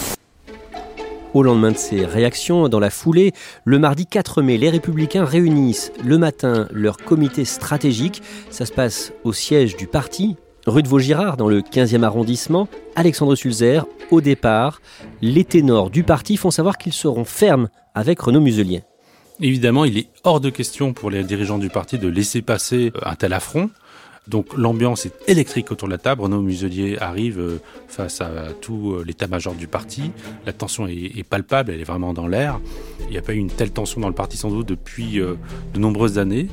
Au 1.34 1.44
lendemain 1.44 1.72
de 1.72 1.78
ces 1.78 2.06
réactions, 2.06 2.68
dans 2.68 2.82
la 2.82 2.90
foulée, 2.90 3.32
le 3.64 3.80
mardi 3.80 4.06
4 4.06 4.42
mai, 4.42 4.58
les 4.58 4.70
Républicains 4.70 5.24
réunissent 5.24 5.94
le 6.04 6.18
matin 6.18 6.68
leur 6.72 6.98
comité 6.98 7.46
stratégique. 7.46 8.22
Ça 8.50 8.66
se 8.66 8.74
passe 8.74 9.14
au 9.24 9.32
siège 9.32 9.78
du 9.78 9.88
parti, 9.88 10.36
rue 10.68 10.84
de 10.84 10.90
Vaugirard, 10.90 11.38
dans 11.38 11.48
le 11.48 11.62
15e 11.62 12.04
arrondissement. 12.04 12.68
Alexandre 12.98 13.36
Sulzer, 13.36 13.86
au 14.12 14.20
départ, 14.20 14.82
les 15.22 15.46
ténors 15.46 15.90
du 15.90 16.04
parti 16.04 16.36
font 16.36 16.52
savoir 16.52 16.78
qu'ils 16.78 16.92
seront 16.92 17.24
fermes 17.24 17.70
avec 17.96 18.20
Renaud 18.20 18.42
Muselier. 18.42 18.84
Évidemment, 19.44 19.86
il 19.86 19.98
est 19.98 20.08
hors 20.24 20.40
de 20.40 20.52
question 20.52 20.94
pour 20.94 21.10
les 21.10 21.24
dirigeants 21.24 21.58
du 21.58 21.70
parti 21.70 21.98
de 21.98 22.08
laisser 22.08 22.44
passer 22.44 22.92
euh, 22.96 23.00
un 23.10 23.16
tel 23.16 23.34
affront. 23.34 23.72
Donc 24.28 24.56
l'ambiance 24.56 25.08
est 25.08 25.14
électrique 25.28 25.72
autour 25.72 25.88
de 25.88 25.94
la 25.94 25.98
table. 25.98 26.22
Renaud 26.22 26.44
Muselier 26.44 27.00
arrive 27.00 27.40
euh, 27.40 27.60
face 27.88 28.22
à 28.22 28.54
tout 28.62 28.92
euh, 28.92 29.04
l'état-major 29.04 29.56
du 29.56 29.66
parti. 29.66 30.12
La 30.46 30.54
tension 30.54 30.86
est, 30.86 31.24
palpable, 31.28 31.72
elle 31.72 31.82
est 31.82 31.86
vraiment 31.86 32.14
dans 32.14 32.28
l'air. 32.28 32.60
Il 33.06 33.10
n'y 33.10 33.18
a 33.18 33.24
pas 33.24 33.34
eu 33.34 33.38
une 33.38 33.50
telle 33.50 33.72
tension 33.72 34.00
dans 34.00 34.10
le 34.10 34.14
parti 34.14 34.38
sans 34.38 34.52
doute 34.52 34.68
depuis 34.68 35.18
de 35.18 35.80
nombreuses 35.80 36.20
années. 36.20 36.48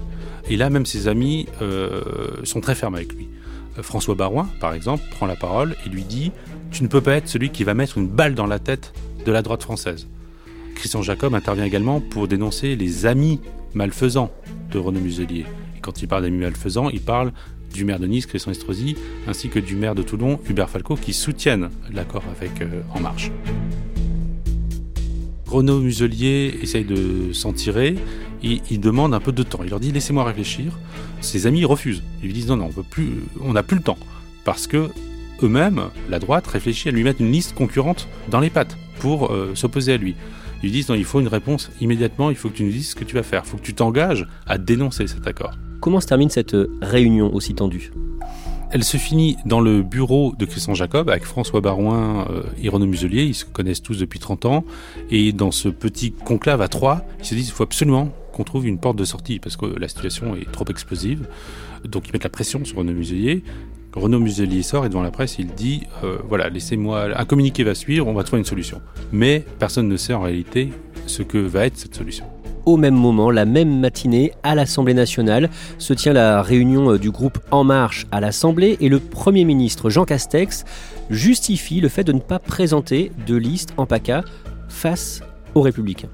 Et 0.49 0.57
là, 0.57 0.71
même 0.71 0.87
ses 0.87 1.09
amis 1.09 1.47
sont 2.45 2.63
très 2.63 2.75
fermes 2.75 2.95
avec 2.95 3.13
lui. 3.13 3.29
François 3.83 4.15
Barouin, 4.15 4.49
par 4.61 4.73
exemple, 4.73 5.05
prend 5.11 5.27
la 5.27 5.37
parole 5.37 5.77
et 5.85 5.91
lui 5.91 6.05
dit 6.05 6.33
Tu 6.71 6.83
ne 6.83 6.89
peux 6.89 7.03
pas 7.03 7.13
être 7.13 7.29
celui 7.29 7.51
qui 7.51 7.65
va 7.65 7.75
mettre 7.75 7.99
une 7.99 8.09
balle 8.09 8.35
dans 8.35 8.47
la 8.47 8.59
tête 8.59 8.95
de 9.27 9.31
la 9.31 9.43
droite 9.43 9.63
française. 9.63 10.09
Christian 10.79 11.03
Jacob 11.03 11.35
intervient 11.35 11.65
également 11.65 12.01
pour 12.01 12.29
dénoncer 12.29 12.77
les 12.77 13.05
amis 13.05 13.41
malfaisants 13.75 14.31
de 14.71 14.79
Renaud 14.79 15.01
Muselier. 15.01 15.45
Et 15.77 15.81
quand 15.81 16.03
il 16.03 16.07
parle 16.07 16.23
d'amis 16.23 16.39
malfaisants, 16.39 16.89
il 16.91 17.01
parle 17.01 17.33
du 17.75 17.85
maire 17.85 17.99
de 17.99 18.07
Nice, 18.07 18.27
Christian 18.27 18.53
Estrosi, 18.53 18.95
ainsi 19.27 19.49
que 19.49 19.59
du 19.59 19.75
maire 19.75 19.97
de 19.97 20.03
Toulon, 20.05 20.39
Hubert 20.49 20.71
Falco, 20.71 20.95
qui 20.95 21.13
soutiennent 21.13 21.71
l'accord 21.93 22.23
avec 22.37 22.63
euh, 22.63 22.83
En 22.95 23.01
Marche. 23.01 23.33
Renaud 25.47 25.81
Muselier 25.81 26.57
essaye 26.63 26.85
de 26.85 27.33
s'en 27.33 27.53
tirer 27.53 27.97
et 28.45 28.61
il 28.71 28.79
demande 28.79 29.15
un 29.15 29.21
peu 29.21 29.33
de 29.33 29.43
temps. 29.43 29.61
Il 29.65 29.71
leur 29.71 29.81
dit 29.81 29.91
laissez-moi 29.91 30.23
réfléchir. 30.23 30.79
Ses 31.21 31.49
amis 31.49 31.65
refusent. 31.65 32.05
Ils 32.23 32.27
lui 32.27 32.35
disent 32.35 32.49
non, 32.49 32.57
non, 32.57 32.71
on 33.41 33.53
n'a 33.53 33.63
plus 33.65 33.77
le 33.77 33.83
temps. 33.83 33.99
Parce 34.45 34.69
que 34.69 34.91
eux-mêmes, 35.43 35.87
la 36.09 36.21
droite, 36.21 36.47
réfléchit 36.47 36.89
à 36.89 36.93
lui 36.93 37.03
mettre 37.03 37.21
une 37.21 37.33
liste 37.33 37.57
concurrente 37.57 38.07
dans 38.31 38.39
les 38.39 38.51
pattes 38.51 38.77
pour 39.01 39.33
euh, 39.33 39.57
s'opposer 39.57 39.95
à 39.95 39.97
lui. 39.97 40.15
Ils 40.63 40.73
disent 40.73 40.89
non, 40.89 40.95
il 40.95 41.05
faut 41.05 41.21
une 41.21 41.29
réponse 41.29 41.71
immédiatement, 41.81 42.31
il 42.31 42.37
faut 42.37 42.49
que 42.49 42.57
tu 42.57 42.65
nous 42.65 42.73
dises 42.73 42.91
ce 42.91 42.95
que 42.95 43.05
tu 43.05 43.15
vas 43.15 43.23
faire, 43.23 43.43
il 43.45 43.49
faut 43.49 43.57
que 43.57 43.63
tu 43.63 43.75
t'engages 43.75 44.27
à 44.47 44.59
dénoncer 44.59 45.07
cet 45.07 45.27
accord. 45.27 45.53
Comment 45.81 46.01
se 46.01 46.07
termine 46.07 46.31
cette 46.31 46.57
réunion 46.83 47.33
aussi 47.33 47.55
tendue? 47.55 47.93
Elle 48.71 48.85
se 48.85 48.99
finit 48.99 49.39
dans 49.47 49.61
le 49.61 49.83
bureau 49.83 50.35
de 50.39 50.45
Christian 50.45 50.75
Jacob 50.75 51.09
avec 51.09 51.25
François 51.25 51.63
Barouin 51.63 52.27
euh, 52.29 52.43
et 52.63 52.69
Renaud 52.69 52.87
Muselier. 52.87 53.25
Ils 53.25 53.35
se 53.35 53.47
connaissent 53.47 53.83
tous 53.83 53.99
depuis 53.99 54.19
30 54.19 54.45
ans. 54.45 54.65
Et 55.11 55.33
dans 55.33 55.51
ce 55.53 55.71
petit 55.71 56.13
conclave 56.13 56.61
à 56.61 56.69
trois, 56.69 57.03
ils 57.19 57.25
se 57.25 57.35
disent 57.35 57.47
qu'il 57.47 57.55
faut 57.55 57.63
absolument 57.63 58.13
qu'on 58.33 58.45
trouve 58.45 58.67
une 58.67 58.79
porte 58.79 58.97
de 58.97 59.07
sortie 59.07 59.39
parce 59.39 59.57
que 59.57 59.65
la 59.65 59.89
situation 59.89 60.37
est 60.37 60.51
trop 60.53 60.67
explosive. 60.67 61.27
Donc 61.85 62.09
ils 62.09 62.13
mettent 62.13 62.25
la 62.25 62.31
pression 62.31 62.63
sur 62.67 62.77
Renaud 62.77 62.93
Muselier. 62.93 63.43
Renaud 63.99 64.21
Muselier 64.21 64.63
sort 64.63 64.87
et 64.87 64.89
devant 64.89 65.03
la 65.03 65.11
presse, 65.11 65.39
il 65.39 65.49
dit 65.49 65.83
euh, 66.05 66.19
voilà, 66.29 66.49
laissez-moi, 66.49 67.09
un 67.17 67.25
communiqué 67.25 67.65
va 67.65 67.75
suivre, 67.75 68.07
on 68.07 68.15
va 68.15 68.23
trouver 68.23 68.41
une 68.41 68.47
solution. 68.47 68.81
Mais 69.13 69.45
personne 69.59 69.89
ne 69.89 69.97
sait 69.97 70.15
en 70.15 70.23
réalité 70.23 70.71
ce 71.07 71.23
que 71.23 71.39
va 71.39 71.67
être 71.67 71.77
cette 71.77 71.95
solution. 71.95 72.25
Au 72.65 72.77
même 72.77 72.95
moment, 72.95 73.31
la 73.31 73.47
même 73.47 73.81
matinée, 73.81 74.33
à 74.43 74.55
l'Assemblée 74.55 74.95
nationale, 74.95 75.49
se 75.79 75.95
tient 75.95 76.13
la 76.13 76.43
réunion 76.43 76.93
euh, 76.93 76.99
du 76.99 77.11
groupe 77.11 77.39
En 77.51 77.65
Marche 77.65 78.07
à 78.11 78.21
l'Assemblée 78.21 78.77
et 78.81 78.89
le 78.89 79.01
Premier 79.01 79.45
ministre 79.45 79.91
Jean 79.91 80.05
Castex 80.05 80.65
justifie 81.11 81.81
le 81.81 81.89
fait 81.89 82.05
de 82.05 82.13
ne 82.13 82.21
pas 82.21 82.39
présenter 82.39 83.11
de 83.27 83.37
liste 83.37 83.73
en 83.77 83.87
PACA 83.87 84.23
face 84.69 85.23
aux 85.55 85.63
Républicains. 85.63 86.11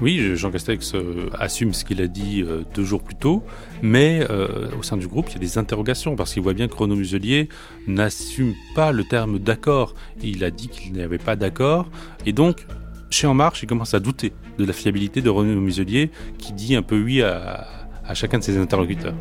Oui, 0.00 0.36
Jean 0.36 0.50
Castex 0.50 0.94
euh, 0.94 1.28
assume 1.38 1.74
ce 1.74 1.84
qu'il 1.84 2.00
a 2.00 2.06
dit 2.06 2.42
euh, 2.42 2.62
deux 2.74 2.84
jours 2.84 3.02
plus 3.02 3.14
tôt, 3.14 3.44
mais 3.82 4.26
euh, 4.30 4.68
au 4.78 4.82
sein 4.82 4.96
du 4.96 5.06
groupe, 5.06 5.26
il 5.28 5.34
y 5.34 5.36
a 5.36 5.40
des 5.40 5.58
interrogations 5.58 6.16
parce 6.16 6.32
qu'il 6.32 6.42
voit 6.42 6.54
bien 6.54 6.66
que 6.66 6.74
Renaud 6.74 6.96
Muselier 6.96 7.48
n'assume 7.86 8.54
pas 8.74 8.90
le 8.90 9.04
terme 9.04 9.38
d'accord. 9.38 9.94
Il 10.22 10.42
a 10.44 10.50
dit 10.50 10.68
qu'il 10.68 10.92
n'y 10.92 11.02
avait 11.02 11.18
pas 11.18 11.36
d'accord, 11.36 11.88
et 12.26 12.32
donc 12.32 12.66
chez 13.10 13.26
En 13.26 13.34
Marche, 13.34 13.62
il 13.62 13.66
commence 13.66 13.94
à 13.94 14.00
douter 14.00 14.32
de 14.58 14.64
la 14.64 14.72
fiabilité 14.72 15.20
de 15.20 15.30
Renaud 15.30 15.60
Muselier, 15.60 16.10
qui 16.38 16.52
dit 16.52 16.74
un 16.74 16.82
peu 16.82 17.00
oui 17.00 17.22
à 17.22 18.14
chacun 18.14 18.38
de 18.38 18.44
ses 18.44 18.58
interlocuteurs. 18.58 19.14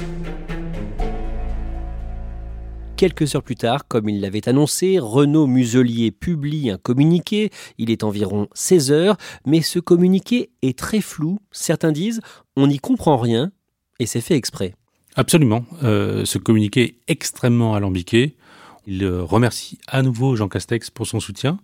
Quelques 3.01 3.33
heures 3.33 3.41
plus 3.41 3.55
tard, 3.55 3.87
comme 3.87 4.09
il 4.09 4.21
l'avait 4.21 4.47
annoncé, 4.47 4.99
Renaud 4.99 5.47
Muselier 5.47 6.11
publie 6.11 6.69
un 6.69 6.77
communiqué. 6.77 7.49
Il 7.79 7.89
est 7.89 8.03
environ 8.03 8.47
16 8.53 8.91
heures, 8.91 9.17
mais 9.43 9.63
ce 9.63 9.79
communiqué 9.79 10.51
est 10.61 10.77
très 10.77 11.01
flou. 11.01 11.39
Certains 11.51 11.91
disent 11.91 12.21
on 12.55 12.67
n'y 12.67 12.77
comprend 12.77 13.17
rien, 13.17 13.51
et 13.97 14.05
c'est 14.05 14.21
fait 14.21 14.35
exprès. 14.35 14.75
Absolument. 15.15 15.65
Euh, 15.81 16.25
ce 16.25 16.37
communiqué 16.37 16.83
est 16.83 16.95
extrêmement 17.11 17.73
alambiqué. 17.73 18.35
Il 18.85 19.03
remercie 19.07 19.79
à 19.87 20.03
nouveau 20.03 20.35
Jean 20.35 20.47
Castex 20.47 20.91
pour 20.91 21.07
son 21.07 21.19
soutien 21.19 21.57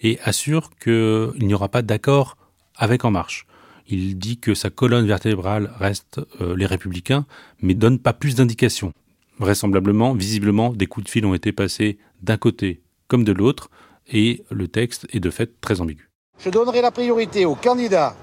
et 0.00 0.18
assure 0.24 0.70
qu'il 0.82 1.46
n'y 1.46 1.54
aura 1.54 1.68
pas 1.68 1.82
d'accord 1.82 2.36
avec 2.74 3.04
En 3.04 3.12
Marche. 3.12 3.46
Il 3.86 4.18
dit 4.18 4.38
que 4.38 4.54
sa 4.54 4.70
colonne 4.70 5.06
vertébrale 5.06 5.72
reste 5.78 6.20
euh, 6.40 6.56
les 6.56 6.66
républicains, 6.66 7.26
mais 7.60 7.74
donne 7.74 8.00
pas 8.00 8.12
plus 8.12 8.34
d'indications. 8.34 8.92
Vraisemblablement, 9.40 10.12
visiblement, 10.12 10.70
des 10.70 10.86
coups 10.86 11.06
de 11.06 11.10
fil 11.10 11.24
ont 11.24 11.32
été 11.32 11.50
passés 11.50 11.96
d'un 12.22 12.36
côté 12.36 12.82
comme 13.08 13.24
de 13.24 13.32
l'autre, 13.32 13.70
et 14.12 14.44
le 14.50 14.68
texte 14.68 15.06
est 15.12 15.18
de 15.18 15.30
fait 15.30 15.60
très 15.62 15.80
ambigu. 15.80 16.10
Je 16.38 16.50
donnerai 16.50 16.82
la 16.82 16.90
priorité 16.90 17.46
aux 17.46 17.54
candidats 17.54 18.14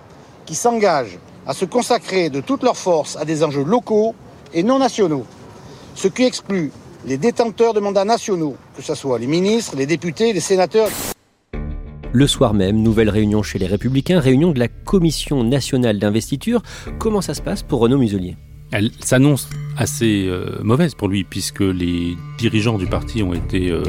qui 0.46 0.54
s'engagent 0.54 1.18
à 1.48 1.54
se 1.54 1.66
consacrer 1.66 2.30
de 2.30 2.40
toute 2.40 2.62
leur 2.62 2.78
force 2.78 3.18
à 3.18 3.26
des 3.26 3.44
enjeux 3.44 3.64
locaux 3.64 4.14
et 4.54 4.62
non 4.62 4.78
nationaux, 4.78 5.26
ce 5.96 6.08
qui 6.08 6.24
exclut 6.24 6.72
les 7.06 7.18
détenteurs 7.18 7.74
de 7.74 7.80
mandats 7.80 8.06
nationaux, 8.06 8.56
que 8.76 8.84
ce 8.84 8.94
soit 8.94 9.18
les 9.18 9.28
ministres, 9.28 9.76
les 9.76 9.88
députés, 9.88 10.34
les 10.34 10.40
sénateurs. 10.40 10.90
Le 12.14 12.28
soir 12.28 12.54
même, 12.54 12.78
nouvelle 12.78 13.10
réunion 13.10 13.42
chez 13.42 13.58
les 13.58 13.68
Républicains, 13.68 14.20
réunion 14.20 14.52
de 14.52 14.60
la 14.60 14.68
Commission 14.68 15.44
nationale 15.44 15.98
d'investiture. 15.98 16.62
Comment 17.00 17.22
ça 17.22 17.34
se 17.34 17.42
passe 17.42 17.64
pour 17.64 17.80
Renaud 17.80 17.98
Muselier? 17.98 18.38
Elle 18.72 18.92
s'annonce 19.00 19.50
assez 19.78 20.28
euh, 20.28 20.62
mauvaise 20.64 20.96
pour 20.96 21.08
lui, 21.08 21.24
puisque 21.24 21.62
les 21.62 22.18
dirigeants 22.38 22.78
du 22.78 22.86
parti 22.86 23.24
ont 23.24 23.34
été 23.34 23.70
euh, 23.70 23.84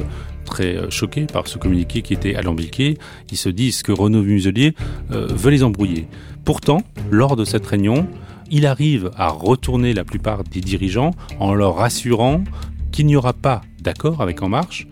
très 0.44 0.76
euh, 0.76 0.90
choqués 0.90 1.26
par 1.26 1.48
ce 1.48 1.58
communiqué 1.58 2.02
qui 2.02 2.14
était 2.14 2.34
alambiqué. 2.34 2.98
Ils 3.30 3.36
se 3.36 3.48
disent 3.48 3.82
que 3.82 3.92
Renaud 3.92 4.22
Muselier 4.22 4.74
veut 5.10 5.50
les 5.50 5.62
embrouiller. 5.64 6.06
Pourtant, 6.44 6.82
lors 7.10 7.36
de 7.36 7.44
cette 7.44 7.66
réunion, 7.66 8.06
il 8.50 8.66
arrive 8.66 9.10
à 9.16 9.28
retourner 9.28 9.92
la 9.92 10.04
plupart 10.04 10.44
des 10.44 10.60
dirigeants 10.60 11.10
en 11.38 11.54
leur 11.54 11.76
rassurant 11.76 12.44
qu'il 12.92 13.06
n'y 13.06 13.16
aura 13.16 13.32
pas 13.32 13.62
d'accord 13.82 14.22
avec 14.22 14.42
En 14.42 14.48
Marche. 14.48 14.86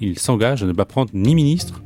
Il 0.00 0.18
s'engage 0.18 0.62
à 0.62 0.66
ne 0.66 0.72
pas 0.72 0.84
prendre 0.84 1.10
ni 1.14 1.34
ministre, 1.34 1.82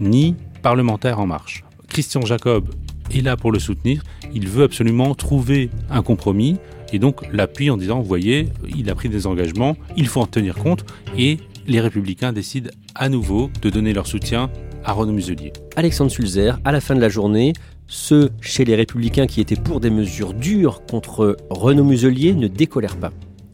ni 0.00 0.34
parlementaire 0.62 1.20
En 1.20 1.26
Marche. 1.26 1.64
Christian 1.88 2.22
Jacob 2.22 2.68
est 3.14 3.22
là 3.22 3.36
pour 3.36 3.52
le 3.52 3.58
soutenir. 3.58 4.02
Il 4.34 4.48
veut 4.48 4.64
absolument 4.64 5.14
trouver 5.14 5.70
un 5.90 6.02
compromis 6.02 6.58
et 6.92 6.98
donc 6.98 7.22
l'appuie 7.32 7.70
en 7.70 7.76
disant, 7.76 8.00
vous 8.00 8.06
voyez, 8.06 8.48
il 8.76 8.88
a 8.90 8.94
pris 8.94 9.08
des 9.08 9.26
engagements, 9.26 9.76
il 9.96 10.06
faut 10.06 10.20
en 10.20 10.26
tenir 10.26 10.54
compte, 10.56 10.84
et 11.18 11.38
les 11.66 11.80
républicains 11.80 12.32
décident 12.32 12.70
à 12.94 13.08
nouveau 13.08 13.50
de 13.62 13.70
donner 13.70 13.92
leur 13.92 14.06
soutien 14.06 14.50
à 14.84 14.92
Renaud 14.92 15.12
Muselier. 15.12 15.52
Alexandre 15.76 16.10
Sulzer, 16.10 16.58
à 16.64 16.72
la 16.72 16.80
fin 16.80 16.94
de 16.94 17.00
la 17.00 17.08
journée, 17.08 17.52
ceux 17.86 18.30
chez 18.40 18.64
les 18.64 18.76
républicains 18.76 19.26
qui 19.26 19.40
étaient 19.40 19.56
pour 19.56 19.80
des 19.80 19.90
mesures 19.90 20.34
dures 20.34 20.84
contre 20.86 21.36
Renaud 21.50 21.84
Muselier 21.84 22.34
ne 22.34 22.48
décolèrent 22.48 22.96
pas. 22.96 23.12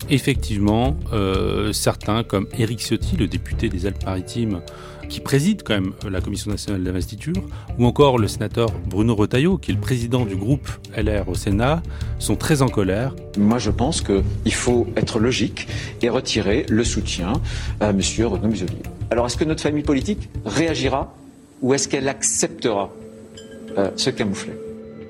Effectivement, 0.09 0.97
euh, 1.12 1.73
certains, 1.73 2.25
comme 2.25 2.47
Éric 2.59 2.80
Ciotti, 2.80 3.16
le 3.16 3.26
député 3.26 3.69
des 3.69 3.87
Alpes-Maritimes, 3.87 4.62
qui 5.09 5.21
préside 5.21 5.62
quand 5.64 5.75
même 5.75 5.92
la 6.09 6.21
Commission 6.21 6.50
nationale 6.50 6.83
d'investiture, 6.83 7.42
ou 7.78 7.85
encore 7.85 8.19
le 8.19 8.28
sénateur 8.28 8.71
Bruno 8.87 9.14
Retailleau, 9.14 9.59
qui 9.59 9.73
est 9.73 9.75
le 9.75 9.80
président 9.80 10.25
du 10.25 10.37
groupe 10.37 10.69
LR 10.97 11.28
au 11.28 11.35
Sénat, 11.35 11.83
sont 12.19 12.37
très 12.37 12.62
en 12.62 12.69
colère. 12.69 13.14
Moi, 13.37 13.59
je 13.59 13.71
pense 13.71 14.00
qu'il 14.00 14.54
faut 14.54 14.87
être 14.97 15.19
logique 15.19 15.66
et 16.00 16.09
retirer 16.09 16.64
le 16.69 16.85
soutien 16.85 17.35
à 17.80 17.90
M. 17.90 18.00
Renaud 18.21 18.49
Muselier. 18.49 18.83
Alors, 19.11 19.26
est-ce 19.26 19.37
que 19.37 19.45
notre 19.45 19.62
famille 19.62 19.83
politique 19.83 20.28
réagira 20.47 21.12
ou 21.61 21.75
est-ce 21.75 21.88
qu'elle 21.88 22.09
acceptera 22.09 22.90
euh, 23.76 23.90
ce 23.97 24.11
camouflet? 24.11 24.57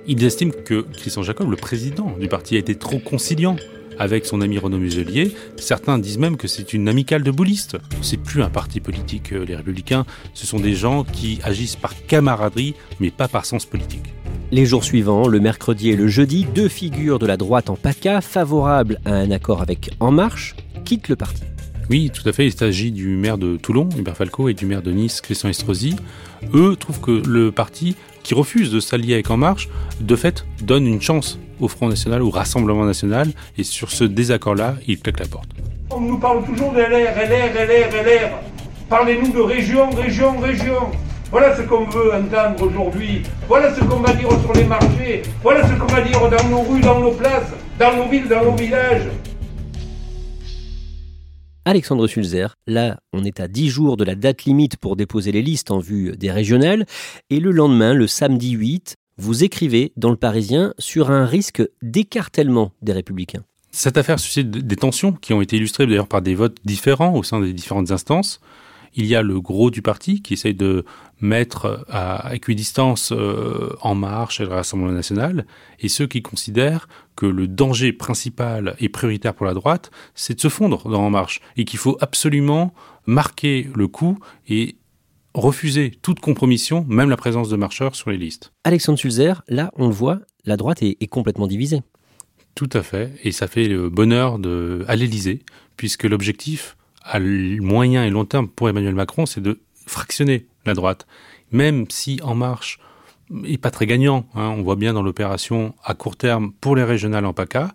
Ils 0.07 0.25
estiment 0.25 0.53
que 0.65 0.81
Christian 0.81 1.23
Jacob, 1.23 1.51
le 1.51 1.57
président 1.57 2.17
du 2.19 2.27
parti, 2.27 2.57
a 2.57 2.59
été 2.59 2.75
trop 2.75 2.99
conciliant 2.99 3.57
avec 4.01 4.27
son 4.27 4.41
ami 4.41 4.59
Renaud 4.59 4.79
Muselier. 4.79 5.37
Certains 5.57 5.99
disent 5.99 6.19
même 6.19 6.37
que 6.37 6.49
c'est 6.49 6.73
une 6.73 6.89
amicale 6.89 7.23
de 7.23 7.31
boulistes. 7.31 7.77
C'est 8.01 8.17
plus 8.17 8.43
un 8.43 8.49
parti 8.49 8.81
politique, 8.81 9.33
euh, 9.33 9.45
les 9.45 9.55
Républicains. 9.55 10.07
Ce 10.35 10.47
sont 10.47 10.59
des 10.59 10.75
gens 10.75 11.05
qui 11.05 11.39
agissent 11.45 11.77
par 11.77 11.95
camaraderie, 12.07 12.75
mais 12.99 13.11
pas 13.11 13.29
par 13.29 13.45
sens 13.45 13.67
politique. 13.67 14.15
Les 14.51 14.67
jours 14.67 14.85
suivants, 14.85 15.29
le 15.29 15.39
mercredi 15.39 15.91
et 15.91 15.97
le 15.97 16.09
jeudi, 16.09 16.47
deux 16.55 16.69
figures 16.69 17.19
de 17.19 17.27
la 17.27 17.37
droite 17.37 17.71
en 17.71 17.77
PACA, 17.77 18.23
favorables 18.23 18.99
à 19.05 19.13
un 19.13 19.31
accord 19.31 19.61
avec 19.61 19.91
En 20.01 20.11
Marche, 20.11 20.57
quittent 20.85 21.09
le 21.09 21.17
parti. 21.17 21.50
Oui, 21.91 22.13
tout 22.15 22.27
à 22.29 22.33
fait. 22.33 22.47
Il 22.47 22.53
s'agit 22.53 22.93
du 22.93 23.17
maire 23.17 23.37
de 23.37 23.57
Toulon, 23.57 23.89
Hubert 23.99 24.17
Falco, 24.17 24.49
et 24.49 24.55
du 24.55 24.65
maire 24.65 24.81
de 24.81 24.93
Nice, 24.93 25.21
Christian 25.21 25.49
Estrosi. 25.49 25.97
Eux 26.55 26.77
trouvent 26.79 27.01
que 27.01 27.21
le 27.29 27.51
parti 27.51 27.97
qui 28.23 28.33
refuse 28.35 28.71
de 28.71 28.79
s'allier 28.79 29.15
avec 29.15 29.29
En 29.29 29.37
Marche, 29.37 29.69
de 30.01 30.15
fait, 30.15 30.47
donne 30.63 30.87
une 30.87 31.03
chance 31.03 31.41
au 31.59 31.67
Front 31.67 31.89
National, 31.89 32.23
au 32.23 32.31
Rassemblement 32.31 32.85
National, 32.85 33.33
et 33.59 33.65
sur 33.65 33.91
ce 33.91 34.05
désaccord-là, 34.05 34.77
ils 34.87 35.01
claquent 35.01 35.19
la 35.19 35.27
porte. 35.27 35.51
On 35.91 36.01
nous 36.01 36.19
parle 36.19 36.45
toujours 36.45 36.71
de 36.73 36.79
LR, 36.79 37.11
LR, 37.17 37.55
LR, 37.55 38.05
LR. 38.05 38.31
Parlez-nous 38.89 39.33
de 39.33 39.41
région, 39.41 39.91
région, 39.91 40.39
région. 40.39 40.93
Voilà 41.33 41.57
ce 41.57 41.63
qu'on 41.63 41.87
veut 41.87 42.13
entendre 42.15 42.63
aujourd'hui. 42.63 43.23
Voilà 43.49 43.75
ce 43.75 43.81
qu'on 43.81 43.99
va 43.99 44.13
dire 44.13 44.29
sur 44.43 44.53
les 44.53 44.65
marchés. 44.65 45.23
Voilà 45.43 45.67
ce 45.67 45.73
qu'on 45.73 45.93
va 45.93 46.03
dire 46.03 46.21
dans 46.21 46.49
nos 46.51 46.63
rues, 46.63 46.83
dans 46.83 47.01
nos 47.01 47.13
places, 47.13 47.51
dans 47.81 47.97
nos 47.97 48.09
villes, 48.09 48.29
dans 48.29 48.45
nos 48.45 48.55
villages. 48.55 49.09
Alexandre 51.67 52.07
Sulzer, 52.07 52.57
là, 52.67 53.01
on 53.13 53.23
est 53.23 53.39
à 53.39 53.47
10 53.47 53.69
jours 53.69 53.97
de 53.99 54.05
la 54.05 54.15
date 54.15 54.45
limite 54.45 54.79
pour 54.79 54.97
déposer 54.97 55.31
les 55.31 55.43
listes 55.43 55.71
en 55.71 55.79
vue 55.79 56.17
des 56.17 56.31
régionales, 56.31 56.87
et 57.29 57.39
le 57.39 57.51
lendemain, 57.51 57.93
le 57.93 58.07
samedi 58.07 58.53
8, 58.53 58.97
vous 59.19 59.45
écrivez 59.45 59.93
dans 59.97 60.09
le 60.09 60.17
Parisien 60.17 60.73
sur 60.79 61.11
un 61.11 61.27
risque 61.27 61.63
d'écartèlement 61.83 62.73
des 62.81 62.93
républicains. 62.93 63.45
Cette 63.71 63.99
affaire 63.99 64.19
suscite 64.19 64.51
des 64.51 64.77
tensions 64.77 65.13
qui 65.13 65.35
ont 65.35 65.43
été 65.43 65.57
illustrées 65.57 65.87
d'ailleurs 65.87 66.09
par 66.09 66.23
des 66.23 66.35
votes 66.35 66.57
différents 66.65 67.15
au 67.15 67.23
sein 67.23 67.41
des 67.41 67.53
différentes 67.53 67.91
instances. 67.91 68.41
Il 68.95 69.07
y 69.07 69.15
a 69.15 69.23
le 69.23 69.41
gros 69.41 69.71
du 69.71 69.83
parti 69.83 70.21
qui 70.23 70.35
essaye 70.35 70.55
de 70.55 70.85
mettre 71.21 71.85
à 71.89 72.35
équidistance 72.35 73.13
euh, 73.13 73.77
En 73.83 73.95
Marche 73.95 74.41
et 74.41 74.45
le 74.45 74.51
Rassemblement 74.51 74.93
national, 74.93 75.47
et 75.79 75.89
ceux 75.89 76.07
qui 76.07 76.23
considèrent 76.23 76.89
que 77.15 77.27
le 77.27 77.47
danger 77.47 77.93
principal 77.93 78.75
et 78.81 78.89
prioritaire 78.89 79.35
pour 79.35 79.47
la 79.47 79.55
droite, 79.55 79.91
c'est 80.15 80.35
de 80.35 80.41
se 80.41 80.49
fondre 80.49 80.89
dans 80.89 81.05
En 81.05 81.11
Marche, 81.11 81.41
et 81.57 81.65
qu'il 81.65 81.79
faut 81.79 81.97
absolument 82.01 82.75
marquer 83.07 83.69
le 83.75 83.87
coup 83.87 84.19
et 84.49 84.77
refuser 85.35 85.93
toute 86.03 86.21
compromission, 86.21 86.85
même 86.89 87.11
la 87.11 87.17
présence 87.17 87.49
de 87.49 87.57
marcheurs 87.57 87.95
sur 87.95 88.11
les 88.11 88.17
listes. 88.17 88.53
Alexandre 88.65 88.99
Sulzer, 88.99 89.43
là, 89.49 89.71
on 89.77 89.87
le 89.87 89.95
voit, 89.95 90.21
la 90.45 90.57
droite 90.57 90.83
est, 90.83 90.97
est 91.01 91.07
complètement 91.07 91.47
divisée. 91.47 91.83
Tout 92.57 92.71
à 92.73 92.83
fait, 92.83 93.13
et 93.23 93.31
ça 93.31 93.47
fait 93.47 93.69
le 93.69 93.89
bonheur 93.89 94.39
de, 94.39 94.85
à 94.89 94.97
l'Élysée, 94.97 95.45
puisque 95.77 96.05
l'objectif, 96.05 96.77
à 97.03 97.19
moyen 97.21 98.05
et 98.05 98.11
long 98.11 98.25
terme 98.25 98.49
pour 98.49 98.69
Emmanuel 98.69 98.95
Macron, 98.95 99.27
c'est 99.27 99.41
de 99.41 99.61
fractionner 99.87 100.47
la 100.67 100.75
droite. 100.75 101.07
Même 101.51 101.87
si 101.89 102.21
En 102.23 102.35
Marche 102.35 102.79
est 103.45 103.59
pas 103.59 103.71
très 103.71 103.87
gagnant, 103.87 104.27
hein, 104.35 104.49
on 104.57 104.63
voit 104.63 104.77
bien 104.77 104.93
dans 104.93 105.03
l'opération 105.03 105.75
à 105.85 105.95
court 105.95 106.17
terme 106.17 106.53
pour 106.61 106.77
les 106.77 106.85
régionales 106.85 107.27
en 107.27 107.33
PACA, 107.33 107.73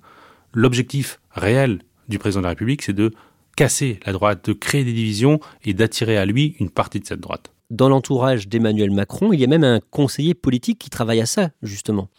l'objectif 0.53 1.19
réel 1.31 1.81
du 2.07 2.19
président 2.19 2.41
de 2.41 2.45
la 2.45 2.49
République, 2.49 2.81
c'est 2.81 2.93
de 2.93 3.11
casser 3.55 3.99
la 4.05 4.13
droite, 4.13 4.49
de 4.49 4.53
créer 4.53 4.83
des 4.83 4.93
divisions 4.93 5.39
et 5.63 5.73
d'attirer 5.73 6.17
à 6.17 6.25
lui 6.25 6.55
une 6.59 6.69
partie 6.69 6.99
de 6.99 7.05
cette 7.05 7.21
droite. 7.21 7.51
Dans 7.71 7.89
l'entourage 7.89 8.47
d'Emmanuel 8.47 8.91
Macron, 8.91 9.33
il 9.33 9.39
y 9.39 9.43
a 9.43 9.47
même 9.47 9.63
un 9.63 9.79
conseiller 9.89 10.33
politique 10.33 10.77
qui 10.77 10.89
travaille 10.89 11.21
à 11.21 11.25
ça, 11.25 11.49
justement. 11.63 12.09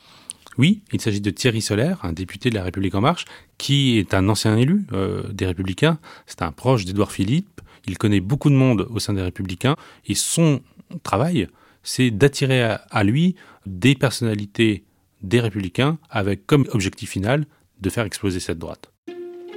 Oui, 0.58 0.82
il 0.92 1.00
s'agit 1.00 1.20
de 1.20 1.30
Thierry 1.30 1.60
Solaire, 1.60 2.04
un 2.04 2.12
député 2.12 2.50
de 2.50 2.54
la 2.54 2.62
République 2.62 2.94
en 2.94 3.00
marche, 3.00 3.24
qui 3.58 3.98
est 3.98 4.14
un 4.14 4.28
ancien 4.28 4.56
élu 4.56 4.86
euh, 4.92 5.30
des 5.32 5.46
Républicains. 5.46 5.98
C'est 6.26 6.42
un 6.42 6.52
proche 6.52 6.84
d'Édouard 6.84 7.12
Philippe. 7.12 7.60
Il 7.86 7.98
connaît 7.98 8.20
beaucoup 8.20 8.50
de 8.50 8.54
monde 8.54 8.86
au 8.90 8.98
sein 8.98 9.12
des 9.12 9.22
Républicains. 9.22 9.76
Et 10.06 10.14
son 10.14 10.62
travail, 11.02 11.48
c'est 11.82 12.10
d'attirer 12.10 12.62
à, 12.62 12.74
à 12.90 13.04
lui 13.04 13.36
des 13.66 13.94
personnalités 13.94 14.84
des 15.22 15.40
Républicains 15.40 15.98
avec 16.10 16.46
comme 16.46 16.66
objectif 16.72 17.10
final 17.10 17.46
de 17.80 17.90
faire 17.90 18.04
exploser 18.04 18.40
cette 18.40 18.58
droite. 18.58 18.90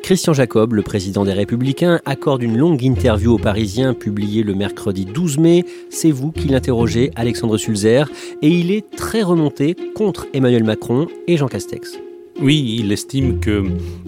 Christian 0.04 0.34
Jacob, 0.34 0.74
le 0.74 0.82
président 0.82 1.24
des 1.24 1.34
Républicains, 1.34 2.00
accorde 2.06 2.42
une 2.42 2.58
longue 2.58 2.84
interview 2.84 3.34
aux 3.34 3.38
Parisiens 3.38 3.94
publiée 3.94 4.44
le 4.44 4.56
mercredi 4.56 5.06
12 5.06 5.38
mai. 5.38 5.66
C'est 5.90 6.12
vous 6.12 6.32
qui 6.32 6.48
l'interrogez, 6.48 7.12
Alexandre 7.16 7.58
Sulzer, 7.58 8.10
et 8.42 8.50
il 8.50 8.72
est 8.72 8.90
très 8.96 9.22
remonté 9.22 9.76
contre 9.96 10.28
Emmanuel 10.34 10.64
Macron 10.64 11.08
et 11.28 11.38
Jean 11.38 11.48
Castex. 11.48 12.00
Oui, 12.42 12.78
il 12.80 12.92
estime 12.94 13.42
que 13.42 13.66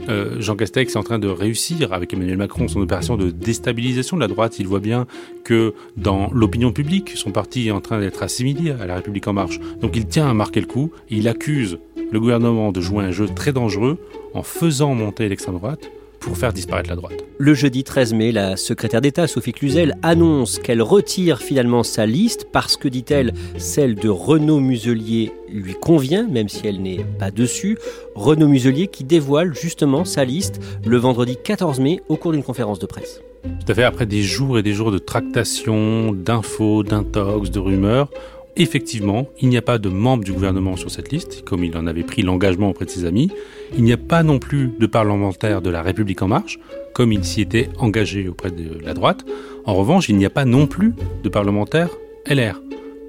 euh, 0.08 0.40
Jean 0.40 0.56
Castex 0.56 0.96
est 0.96 0.98
en 0.98 1.04
train 1.04 1.20
de 1.20 1.28
réussir 1.28 1.92
avec 1.92 2.14
Emmanuel 2.14 2.38
Macron 2.38 2.70
son 2.70 2.80
opération 2.80 3.18
de 3.18 3.30
déstabilisation 3.30 4.16
de 4.16 4.22
la 4.22 4.30
droite. 4.30 4.58
Il 4.58 4.68
voit 4.68 4.80
bien 4.80 5.06
que 5.44 5.74
dans 5.98 6.30
l'opinion 6.32 6.72
publique, 6.72 7.12
son 7.16 7.32
parti 7.32 7.68
est 7.68 7.72
en 7.72 7.82
train 7.82 8.00
d'être 8.00 8.24
assimilé 8.24 8.72
à 8.72 8.86
la 8.86 8.96
République 8.96 9.28
en 9.28 9.34
marche. 9.34 9.60
Donc 9.82 9.98
il 9.98 10.06
tient 10.06 10.30
à 10.30 10.34
marquer 10.34 10.62
le 10.62 10.68
coup. 10.68 10.92
Il 11.10 11.28
accuse 11.28 11.78
le 12.10 12.20
gouvernement 12.22 12.72
de 12.72 12.80
jouer 12.80 13.04
un 13.04 13.12
jeu 13.12 13.28
très 13.28 13.52
dangereux 13.52 13.98
en 14.34 14.44
faisant 14.44 14.94
monter 14.94 15.30
l'extrême 15.30 15.56
droite 15.56 15.92
pour 16.22 16.38
faire 16.38 16.54
disparaître 16.54 16.90
la 16.90 16.96
droite. 16.96 17.26
Le 17.40 17.54
jeudi 17.54 17.84
13 17.84 18.14
mai, 18.14 18.32
la 18.32 18.56
secrétaire 18.56 19.02
d'État 19.02 19.28
Sophie 19.28 19.54
Cluzel 19.54 19.96
annonce 20.04 20.60
qu'elle 20.60 20.82
retire 20.82 21.40
finalement 21.40 21.84
sa 21.84 22.06
liste 22.06 22.46
parce 22.52 22.78
que, 22.78 22.88
dit-elle, 22.88 23.34
celle 23.58 23.96
de 23.96 24.08
Renaud 24.08 24.60
Muselier 24.60 25.34
lui 25.50 25.74
convient, 25.74 26.28
même 26.28 26.48
si 26.48 26.68
elle 26.68 26.82
n'est 26.82 27.04
pas 27.18 27.32
dessus. 27.32 27.78
Renaud 28.14 28.48
Muselier 28.48 28.88
qui 28.88 29.04
dévoile 29.04 29.56
justement 29.56 30.06
sa 30.06 30.24
liste 30.24 30.62
le 30.86 30.98
vendredi 30.98 31.38
14 31.44 31.80
mai 31.80 32.02
au 32.08 32.18
cours 32.18 32.34
d'une 32.34 32.44
conférence 32.44 32.80
de 32.80 32.86
presse. 32.86 33.22
Tout 33.44 33.72
à 33.72 33.74
fait, 33.74 33.84
après 33.84 34.06
des 34.06 34.22
jours 34.22 34.60
et 34.60 34.64
des 34.64 34.74
jours 34.74 34.92
de 34.92 35.00
tractations, 35.00 36.12
d'infos, 36.12 36.84
d'intox, 36.84 37.50
de 37.50 37.60
rumeurs, 37.60 38.10
Effectivement, 38.58 39.28
il 39.40 39.48
n'y 39.48 39.58
a 39.58 39.62
pas 39.62 39.78
de 39.78 39.88
membre 39.88 40.26
du 40.26 40.34
gouvernement 40.34 40.76
sur 40.76 40.92
cette 40.92 41.12
liste, 41.12 41.44
comme 41.44 41.64
il 41.64 41.76
en 41.78 41.88
avait 41.88 42.04
pris 42.04 42.22
l'engagement 42.22 42.70
auprès 42.70 42.86
de 42.86 42.90
ses 42.90 43.06
amis. 43.06 43.32
Il 43.78 43.84
n'y 43.84 43.94
a 43.94 43.98
pas 43.98 44.24
non 44.24 44.40
plus 44.40 44.74
de 44.78 44.86
parlementaire 44.88 45.62
de 45.62 45.70
la 45.70 45.82
République 45.82 46.22
en 46.22 46.28
marche, 46.28 46.60
comme 46.94 47.14
il 47.14 47.24
s'y 47.24 47.42
était 47.42 47.70
engagé 47.78 48.28
auprès 48.28 48.52
de 48.52 48.78
la 48.84 48.94
droite. 48.94 49.24
En 49.66 49.74
revanche, 49.74 50.10
il 50.10 50.18
n'y 50.18 50.26
a 50.26 50.30
pas 50.30 50.44
non 50.44 50.68
plus 50.68 50.94
de 51.24 51.30
parlementaire 51.30 51.90
LR. 52.30 52.62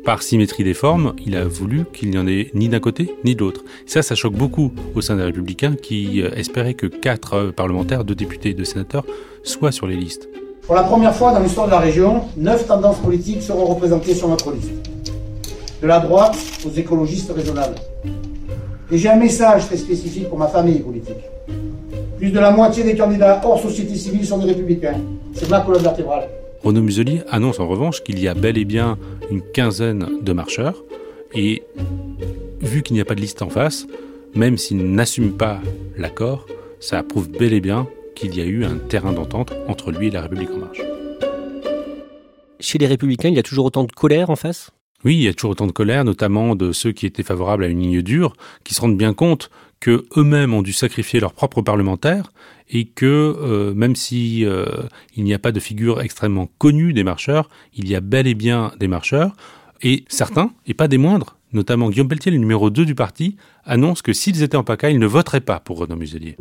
Par 0.05 0.23
symétrie 0.23 0.65
des 0.65 0.75
formes, 0.75 1.15
il 1.25 1.37
a 1.37 1.45
voulu 1.45 1.85
qu'il 1.93 2.11
n'y 2.11 2.19
en 2.19 2.27
ait 2.27 2.51
ni 2.55 2.69
d'un 2.69 2.81
côté 2.81 3.15
ni 3.25 3.35
de 3.35 3.41
l'autre. 3.41 3.65
Ça, 3.87 4.03
ça 4.03 4.15
choque 4.15 4.35
beaucoup 4.35 4.73
au 4.95 5.01
sein 5.01 5.17
des 5.17 5.23
Républicains 5.23 5.75
qui 5.75 6.23
euh, 6.23 6.31
espéraient 6.35 6.75
que 6.75 6.87
quatre 6.87 7.35
euh, 7.35 7.53
parlementaires, 7.53 8.05
deux 8.05 8.17
députés 8.17 8.51
et 8.51 8.55
deux 8.55 8.65
sénateurs 8.65 9.05
soient 9.45 9.71
sur 9.71 9.87
les 9.87 9.97
listes. 9.97 10.29
Pour 10.63 10.75
la 10.75 10.83
première 10.83 11.15
fois 11.15 11.33
dans 11.33 11.41
l'histoire 11.41 11.67
de 11.67 11.73
la 11.73 11.79
région, 11.79 12.23
neuf 12.37 12.67
tendances 12.67 12.99
politiques 12.99 13.43
seront 13.43 13.67
représentées 13.67 14.15
sur 14.15 14.29
notre 14.29 14.53
liste 14.53 14.92
de 15.83 15.87
la 15.89 15.99
droite 15.99 16.39
aux 16.65 16.71
écologistes 16.71 17.33
raisonnables. 17.33 17.75
Et 18.91 18.99
j'ai 18.99 19.09
un 19.09 19.17
message 19.17 19.67
très 19.67 19.77
spécifique 19.77 20.29
pour 20.29 20.39
ma 20.39 20.47
famille 20.47 20.79
politique. 20.79 21.25
Plus 22.19 22.31
de 22.31 22.39
la 22.39 22.53
moitié 22.53 22.85
des 22.85 22.97
candidats 22.97 23.41
hors 23.45 23.61
société 23.61 23.97
civile 23.97 24.25
sont 24.25 24.39
des 24.39 24.47
républicains. 24.47 25.01
C'est 25.35 25.51
ma 25.51 25.61
colonne 25.61 25.83
vertébrale. 25.83 26.29
Renaud 26.63 26.83
Muselier 26.83 27.23
annonce 27.29 27.59
en 27.59 27.67
revanche 27.67 28.05
qu'il 28.05 28.21
y 28.21 28.29
a 28.29 28.35
bel 28.35 28.57
et 28.59 28.65
bien 28.65 28.97
une 29.29 29.43
quinzaine 29.43 30.07
de 30.23 30.33
marcheurs. 30.33 30.85
Et 31.35 31.65
vu 32.61 32.83
qu'il 32.83 32.95
n'y 32.95 33.01
a 33.01 33.05
pas 33.05 33.17
de 33.17 33.21
liste 33.21 33.43
en 33.43 33.49
face, 33.49 33.87
même 34.37 34.59
s'il 34.59 34.93
n'assume 34.93 35.33
pas 35.33 35.61
l'accord, 35.99 36.47
ça 36.79 37.03
prouve 37.03 37.29
bel 37.29 37.53
et 37.53 37.61
bien 37.61 37.89
qu'il 38.15 38.37
y 38.37 38.41
a 38.41 38.45
eu 38.45 38.65
un 38.65 38.77
terrain 38.77 39.13
d'entente 39.13 39.53
entre 39.67 39.91
lui 39.91 40.09
et 40.09 40.11
la 40.11 40.21
République 40.21 40.51
en 40.55 40.59
marche. 40.59 40.83
Chez 42.61 42.79
les 42.79 42.87
républicains, 42.87 43.31
il 43.31 43.35
y 43.35 43.41
a 43.41 43.43
toujours 43.43 43.65
autant 43.65 43.83
de 43.83 43.91
colère 43.91 44.31
en 44.31 44.37
face? 44.37 44.71
Oui, 45.05 45.17
il 45.17 45.23
y 45.23 45.29
a 45.29 45.35
toujours 45.35 45.53
autant 45.53 45.67
de 45.67 45.73
colère, 45.73 46.05
notamment 46.05 46.55
de 46.55 46.73
ceux 46.73 46.93
qui 46.93 47.07
étaient 47.07 47.23
favorables 47.23 47.65
à 47.65 47.69
une 47.69 47.81
ligne 47.81 48.03
dure, 48.03 48.35
qui 48.65 48.75
se 48.75 48.81
rendent 48.81 48.97
bien 48.97 49.15
compte 49.15 49.51
que 49.81 50.07
eux-mêmes 50.17 50.55
ont 50.55 50.63
dû 50.63 50.73
sacrifier 50.73 51.19
leurs 51.19 51.33
propres 51.33 51.61
parlementaires 51.61 52.33
et 52.71 52.85
que 52.85 53.05
euh, 53.07 53.75
même 53.75 53.97
si 53.97 54.45
euh, 54.45 54.65
il 55.17 55.25
n'y 55.25 55.35
a 55.35 55.41
pas 55.41 55.51
de 55.51 55.59
figure 55.59 56.01
extrêmement 56.01 56.49
connue 56.59 56.93
des 56.93 57.03
marcheurs, 57.03 57.49
il 57.75 57.89
y 57.89 57.97
a 57.97 58.01
bel 58.01 58.29
et 58.29 58.35
bien 58.35 58.73
des 58.79 58.87
marcheurs 58.87 59.35
et 59.83 60.05
certains, 60.07 60.53
et 60.67 60.75
pas 60.75 60.87
des 60.87 60.99
moindres, 60.99 61.37
notamment 61.53 61.91
Guillaume 61.91 62.07
Pelletier, 62.07 62.31
le 62.31 62.39
numéro 62.39 62.71
2 62.71 62.85
du 62.85 62.95
parti, 62.95 63.37
annoncent 63.65 64.03
que 64.03 64.13
s'ils 64.13 64.43
étaient 64.45 64.57
en 64.57 64.63
PACA, 64.63 64.91
ils 64.91 65.01
ne 65.01 65.07
voteraient 65.07 65.41
pas 65.41 65.59
pour 65.59 65.79
Renaud 65.79 65.97
Muselier. 65.97 66.37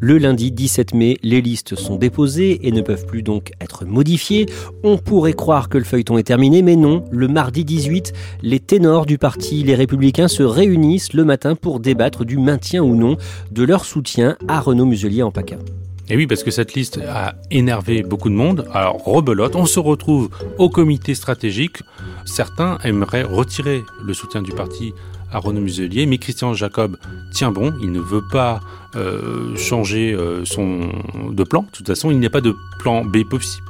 Le 0.00 0.16
lundi 0.16 0.52
17 0.52 0.94
mai, 0.94 1.16
les 1.24 1.40
listes 1.40 1.74
sont 1.74 1.96
déposées 1.96 2.68
et 2.68 2.70
ne 2.70 2.82
peuvent 2.82 3.04
plus 3.04 3.24
donc 3.24 3.50
être 3.60 3.84
modifiées. 3.84 4.46
On 4.84 4.96
pourrait 4.96 5.32
croire 5.32 5.68
que 5.68 5.76
le 5.76 5.82
feuilleton 5.82 6.18
est 6.18 6.22
terminé, 6.22 6.62
mais 6.62 6.76
non. 6.76 7.04
Le 7.10 7.26
mardi 7.26 7.64
18, 7.64 8.12
les 8.42 8.60
ténors 8.60 9.06
du 9.06 9.18
parti 9.18 9.64
Les 9.64 9.74
Républicains 9.74 10.28
se 10.28 10.44
réunissent 10.44 11.14
le 11.14 11.24
matin 11.24 11.56
pour 11.56 11.80
débattre 11.80 12.24
du 12.24 12.38
maintien 12.38 12.80
ou 12.82 12.94
non 12.94 13.16
de 13.50 13.64
leur 13.64 13.84
soutien 13.84 14.36
à 14.46 14.60
Renaud 14.60 14.86
Muselier 14.86 15.24
en 15.24 15.32
PACA. 15.32 15.56
Et 16.10 16.16
oui, 16.16 16.26
parce 16.26 16.44
que 16.44 16.52
cette 16.52 16.74
liste 16.74 17.00
a 17.06 17.34
énervé 17.50 18.02
beaucoup 18.02 18.30
de 18.30 18.34
monde. 18.34 18.66
Alors, 18.72 19.04
rebelote, 19.04 19.56
on 19.56 19.66
se 19.66 19.80
retrouve 19.80 20.30
au 20.58 20.70
comité 20.70 21.14
stratégique. 21.14 21.82
Certains 22.24 22.78
aimeraient 22.84 23.24
retirer 23.24 23.82
le 24.02 24.14
soutien 24.14 24.42
du 24.42 24.52
parti 24.52 24.94
à 25.32 25.38
Renaud 25.38 25.60
Muselier, 25.60 26.06
mais 26.06 26.18
Christian 26.18 26.54
Jacob 26.54 26.96
tient 27.32 27.50
bon, 27.50 27.74
il 27.80 27.92
ne 27.92 28.00
veut 28.00 28.24
pas 28.30 28.60
euh, 28.96 29.56
changer 29.56 30.12
euh, 30.12 30.44
son 30.44 30.90
de 31.30 31.44
plan. 31.44 31.62
De 31.62 31.68
toute 31.70 31.86
façon, 31.86 32.10
il 32.10 32.18
n'y 32.18 32.26
a 32.26 32.30
pas 32.30 32.40
de 32.40 32.54
plan 32.78 33.04
B 33.04 33.18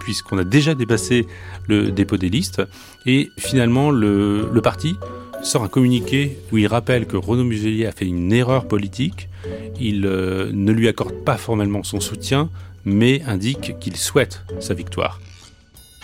puisqu'on 0.00 0.38
a 0.38 0.44
déjà 0.44 0.74
dépassé 0.74 1.26
le 1.66 1.90
dépôt 1.90 2.16
des 2.16 2.28
listes. 2.28 2.62
Et 3.06 3.30
finalement, 3.36 3.90
le, 3.90 4.48
le 4.52 4.60
parti 4.60 4.96
sort 5.42 5.62
un 5.62 5.68
communiqué 5.68 6.38
où 6.52 6.58
il 6.58 6.66
rappelle 6.66 7.06
que 7.06 7.16
Renaud 7.16 7.44
Muselier 7.44 7.86
a 7.86 7.92
fait 7.92 8.06
une 8.06 8.32
erreur 8.32 8.66
politique. 8.66 9.28
Il 9.80 10.06
euh, 10.06 10.50
ne 10.52 10.72
lui 10.72 10.88
accorde 10.88 11.24
pas 11.24 11.36
formellement 11.36 11.82
son 11.82 12.00
soutien, 12.00 12.50
mais 12.84 13.22
indique 13.26 13.78
qu'il 13.80 13.96
souhaite 13.96 14.44
sa 14.60 14.74
victoire. 14.74 15.20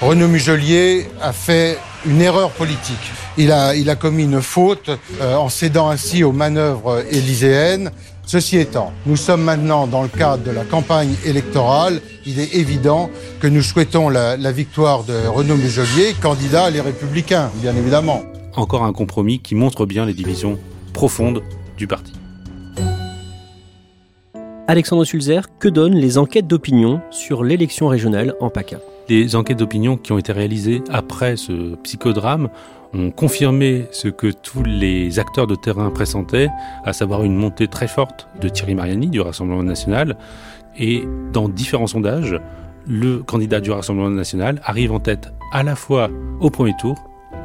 Renaud 0.05 0.29
Muselier 0.29 1.07
a 1.23 1.33
fait 1.33 1.79
une 2.05 2.21
erreur 2.21 2.51
politique. 2.51 3.11
Il 3.38 3.51
a, 3.51 3.75
il 3.75 3.88
a 3.88 3.97
commis 3.97 4.25
une 4.25 4.43
faute 4.43 4.90
euh, 5.23 5.35
en 5.35 5.49
cédant 5.49 5.88
ainsi 5.88 6.23
aux 6.23 6.33
manœuvres 6.33 7.03
élyséennes. 7.11 7.90
Ceci 8.27 8.59
étant, 8.59 8.93
nous 9.07 9.17
sommes 9.17 9.43
maintenant 9.43 9.87
dans 9.87 10.03
le 10.03 10.09
cadre 10.09 10.45
de 10.45 10.51
la 10.51 10.64
campagne 10.64 11.14
électorale. 11.25 12.03
Il 12.27 12.38
est 12.38 12.55
évident 12.55 13.09
que 13.40 13.47
nous 13.47 13.62
souhaitons 13.62 14.11
la, 14.11 14.37
la 14.37 14.53
victoire 14.53 15.05
de 15.05 15.14
Renaud 15.27 15.57
Muselier, 15.57 16.14
candidat 16.21 16.64
à 16.64 16.71
les 16.71 16.83
Républicains, 16.83 17.51
bien 17.62 17.75
évidemment. 17.75 18.25
Encore 18.57 18.85
un 18.85 18.93
compromis 18.93 19.40
qui 19.40 19.55
montre 19.55 19.87
bien 19.87 20.05
les 20.05 20.14
divisions 20.14 20.59
profondes 20.93 21.43
du 21.79 21.87
parti. 21.87 22.12
Alexandre 24.69 25.07
Sulzer, 25.07 25.49
que 25.59 25.69
donnent 25.69 25.97
les 25.97 26.19
enquêtes 26.19 26.47
d'opinion 26.47 27.01
sur 27.11 27.43
l'élection 27.43 27.88
régionale 27.88 28.35
en 28.40 28.51
PACA? 28.51 28.81
Les 29.09 29.37
enquêtes 29.37 29.59
d'opinion 29.59 29.99
qui 29.99 30.12
ont 30.12 30.19
été 30.19 30.33
réalisées 30.33 30.83
après 30.90 31.37
ce 31.37 31.75
psychodrame 31.77 32.49
ont 32.95 33.11
confirmé 33.11 33.87
ce 33.90 34.09
que 34.09 34.29
tous 34.29 34.62
les 34.62 35.19
acteurs 35.19 35.47
de 35.47 35.57
terrain 35.57 35.90
pressentaient, 35.90 36.49
à 36.85 36.95
savoir 36.95 37.23
une 37.23 37.35
montée 37.35 37.69
très 37.69 37.88
forte 37.88 38.29
de 38.40 38.49
Thierry 38.49 38.75
Mariani 38.75 39.09
du 39.09 39.21
Rassemblement 39.21 39.62
national. 39.62 40.17
Et 40.79 41.05
dans 41.33 41.51
différents 41.51 41.87
sondages, 41.87 42.40
le 42.87 43.19
candidat 43.19 43.61
du 43.61 43.71
Rassemblement 43.71 44.11
national 44.11 44.61
arrive 44.64 44.93
en 44.93 45.01
tête 45.01 45.33
à 45.53 45.62
la 45.62 45.77
fois 45.77 46.09
au 46.40 46.49
premier 46.49 46.75
tour, 46.81 46.97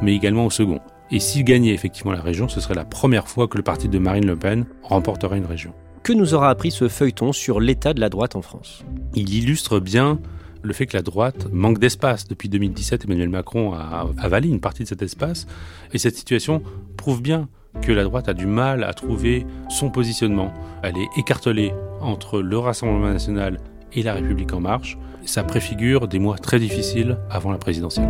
mais 0.02 0.16
également 0.16 0.46
au 0.46 0.50
second. 0.50 0.80
Et 1.12 1.20
s'il 1.20 1.44
gagnait 1.44 1.74
effectivement 1.74 2.14
la 2.14 2.22
région, 2.22 2.48
ce 2.48 2.62
serait 2.62 2.76
la 2.76 2.86
première 2.86 3.28
fois 3.28 3.50
que 3.50 3.58
le 3.58 3.64
parti 3.64 3.90
de 3.90 4.00
Marine 4.00 4.28
Le 4.28 4.38
Pen 4.38 4.66
remporterait 4.84 5.40
une 5.40 5.46
région. 5.46 5.74
Que 6.04 6.14
nous 6.14 6.34
aura 6.34 6.50
appris 6.50 6.72
ce 6.72 6.88
feuilleton 6.88 7.34
sur 7.34 7.60
l'état 7.60 7.94
de 7.94 8.00
la 8.00 8.10
droite 8.10 8.36
en 8.38 8.42
France? 8.42 8.86
Il 9.14 9.34
illustre 9.34 9.80
bien 9.80 10.20
le 10.62 10.74
fait 10.74 10.86
que 10.86 10.98
la 10.98 11.04
droite 11.04 11.48
manque 11.52 11.80
d'espace. 11.80 12.28
Depuis 12.28 12.50
2017, 12.50 13.06
Emmanuel 13.06 13.30
Macron 13.30 13.74
a 13.74 14.08
avalé 14.18 14.50
une 14.50 14.60
partie 14.60 14.84
de 14.84 14.88
cet 14.88 15.02
espace. 15.02 15.48
Et 15.94 15.98
cette 15.98 16.16
situation 16.16 16.62
prouve 16.98 17.22
bien 17.22 17.48
que 17.82 17.92
la 17.92 18.04
droite 18.04 18.30
a 18.30 18.34
du 18.34 18.46
mal 18.46 18.84
à 18.84 18.94
trouver 18.94 19.46
son 19.70 19.90
positionnement. 19.90 20.54
Elle 20.84 20.98
est 20.98 21.10
écartelée 21.18 21.74
entre 22.02 22.42
le 22.42 22.58
Rassemblement 22.58 23.12
national 23.12 23.60
et 23.94 24.04
la 24.04 24.14
République 24.14 24.54
en 24.54 24.60
marche. 24.60 24.98
Ça 25.26 25.44
préfigure 25.44 26.08
des 26.08 26.20
mois 26.20 26.38
très 26.38 26.60
difficiles 26.60 27.18
avant 27.30 27.52
la 27.52 27.58
présidentielle. 27.58 28.10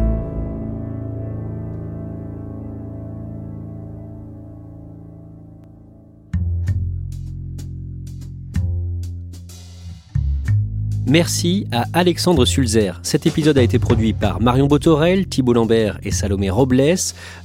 Merci 11.10 11.66
à 11.72 11.86
Alexandre 11.94 12.46
Sulzer. 12.46 13.00
Cet 13.02 13.26
épisode 13.26 13.58
a 13.58 13.64
été 13.64 13.80
produit 13.80 14.14
par 14.14 14.40
Marion 14.42 14.68
Botorel, 14.68 15.28
Thibault 15.28 15.54
Lambert 15.54 16.00
et 16.04 16.12
Salomé 16.12 16.52
Robles. 16.52 16.98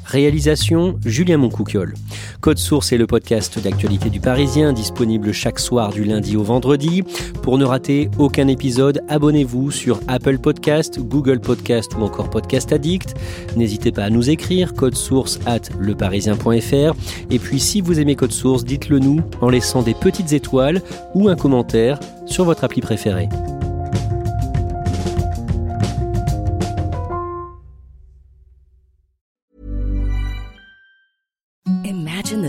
Réalisation 0.04 0.98
Julien 1.06 1.38
Moncouquiol. 1.38 1.94
Code 2.42 2.58
Source 2.58 2.92
est 2.92 2.98
le 2.98 3.06
podcast 3.06 3.58
d'actualité 3.58 4.10
du 4.10 4.20
Parisien, 4.20 4.74
disponible 4.74 5.32
chaque 5.32 5.58
soir 5.58 5.92
du 5.92 6.04
lundi 6.04 6.36
au 6.36 6.42
vendredi. 6.42 7.04
Pour 7.42 7.56
ne 7.56 7.64
rater 7.64 8.10
aucun 8.18 8.48
épisode, 8.48 9.00
abonnez-vous 9.08 9.70
sur 9.70 9.98
Apple 10.08 10.36
Podcast, 10.36 11.00
Google 11.00 11.40
Podcast 11.40 11.94
ou 11.96 12.02
encore 12.02 12.28
Podcast 12.28 12.70
Addict. 12.70 13.14
N'hésitez 13.56 13.92
pas 13.92 14.04
à 14.04 14.10
nous 14.10 14.28
écrire 14.28 14.74
code 14.74 14.94
source 14.94 15.40
at 15.46 15.70
leparisien.fr. 15.80 16.94
Et 17.30 17.38
puis 17.38 17.60
si 17.60 17.80
vous 17.80 17.98
aimez 17.98 18.14
Code 18.14 18.32
Source, 18.32 18.64
dites-le 18.64 18.98
nous 18.98 19.22
en 19.40 19.48
laissant 19.48 19.80
des 19.80 19.94
petites 19.94 20.34
étoiles 20.34 20.82
ou 21.14 21.30
un 21.30 21.36
commentaire 21.36 21.98
sur 22.26 22.44
votre 22.44 22.64
appli 22.64 22.82
préférée. 22.82 23.28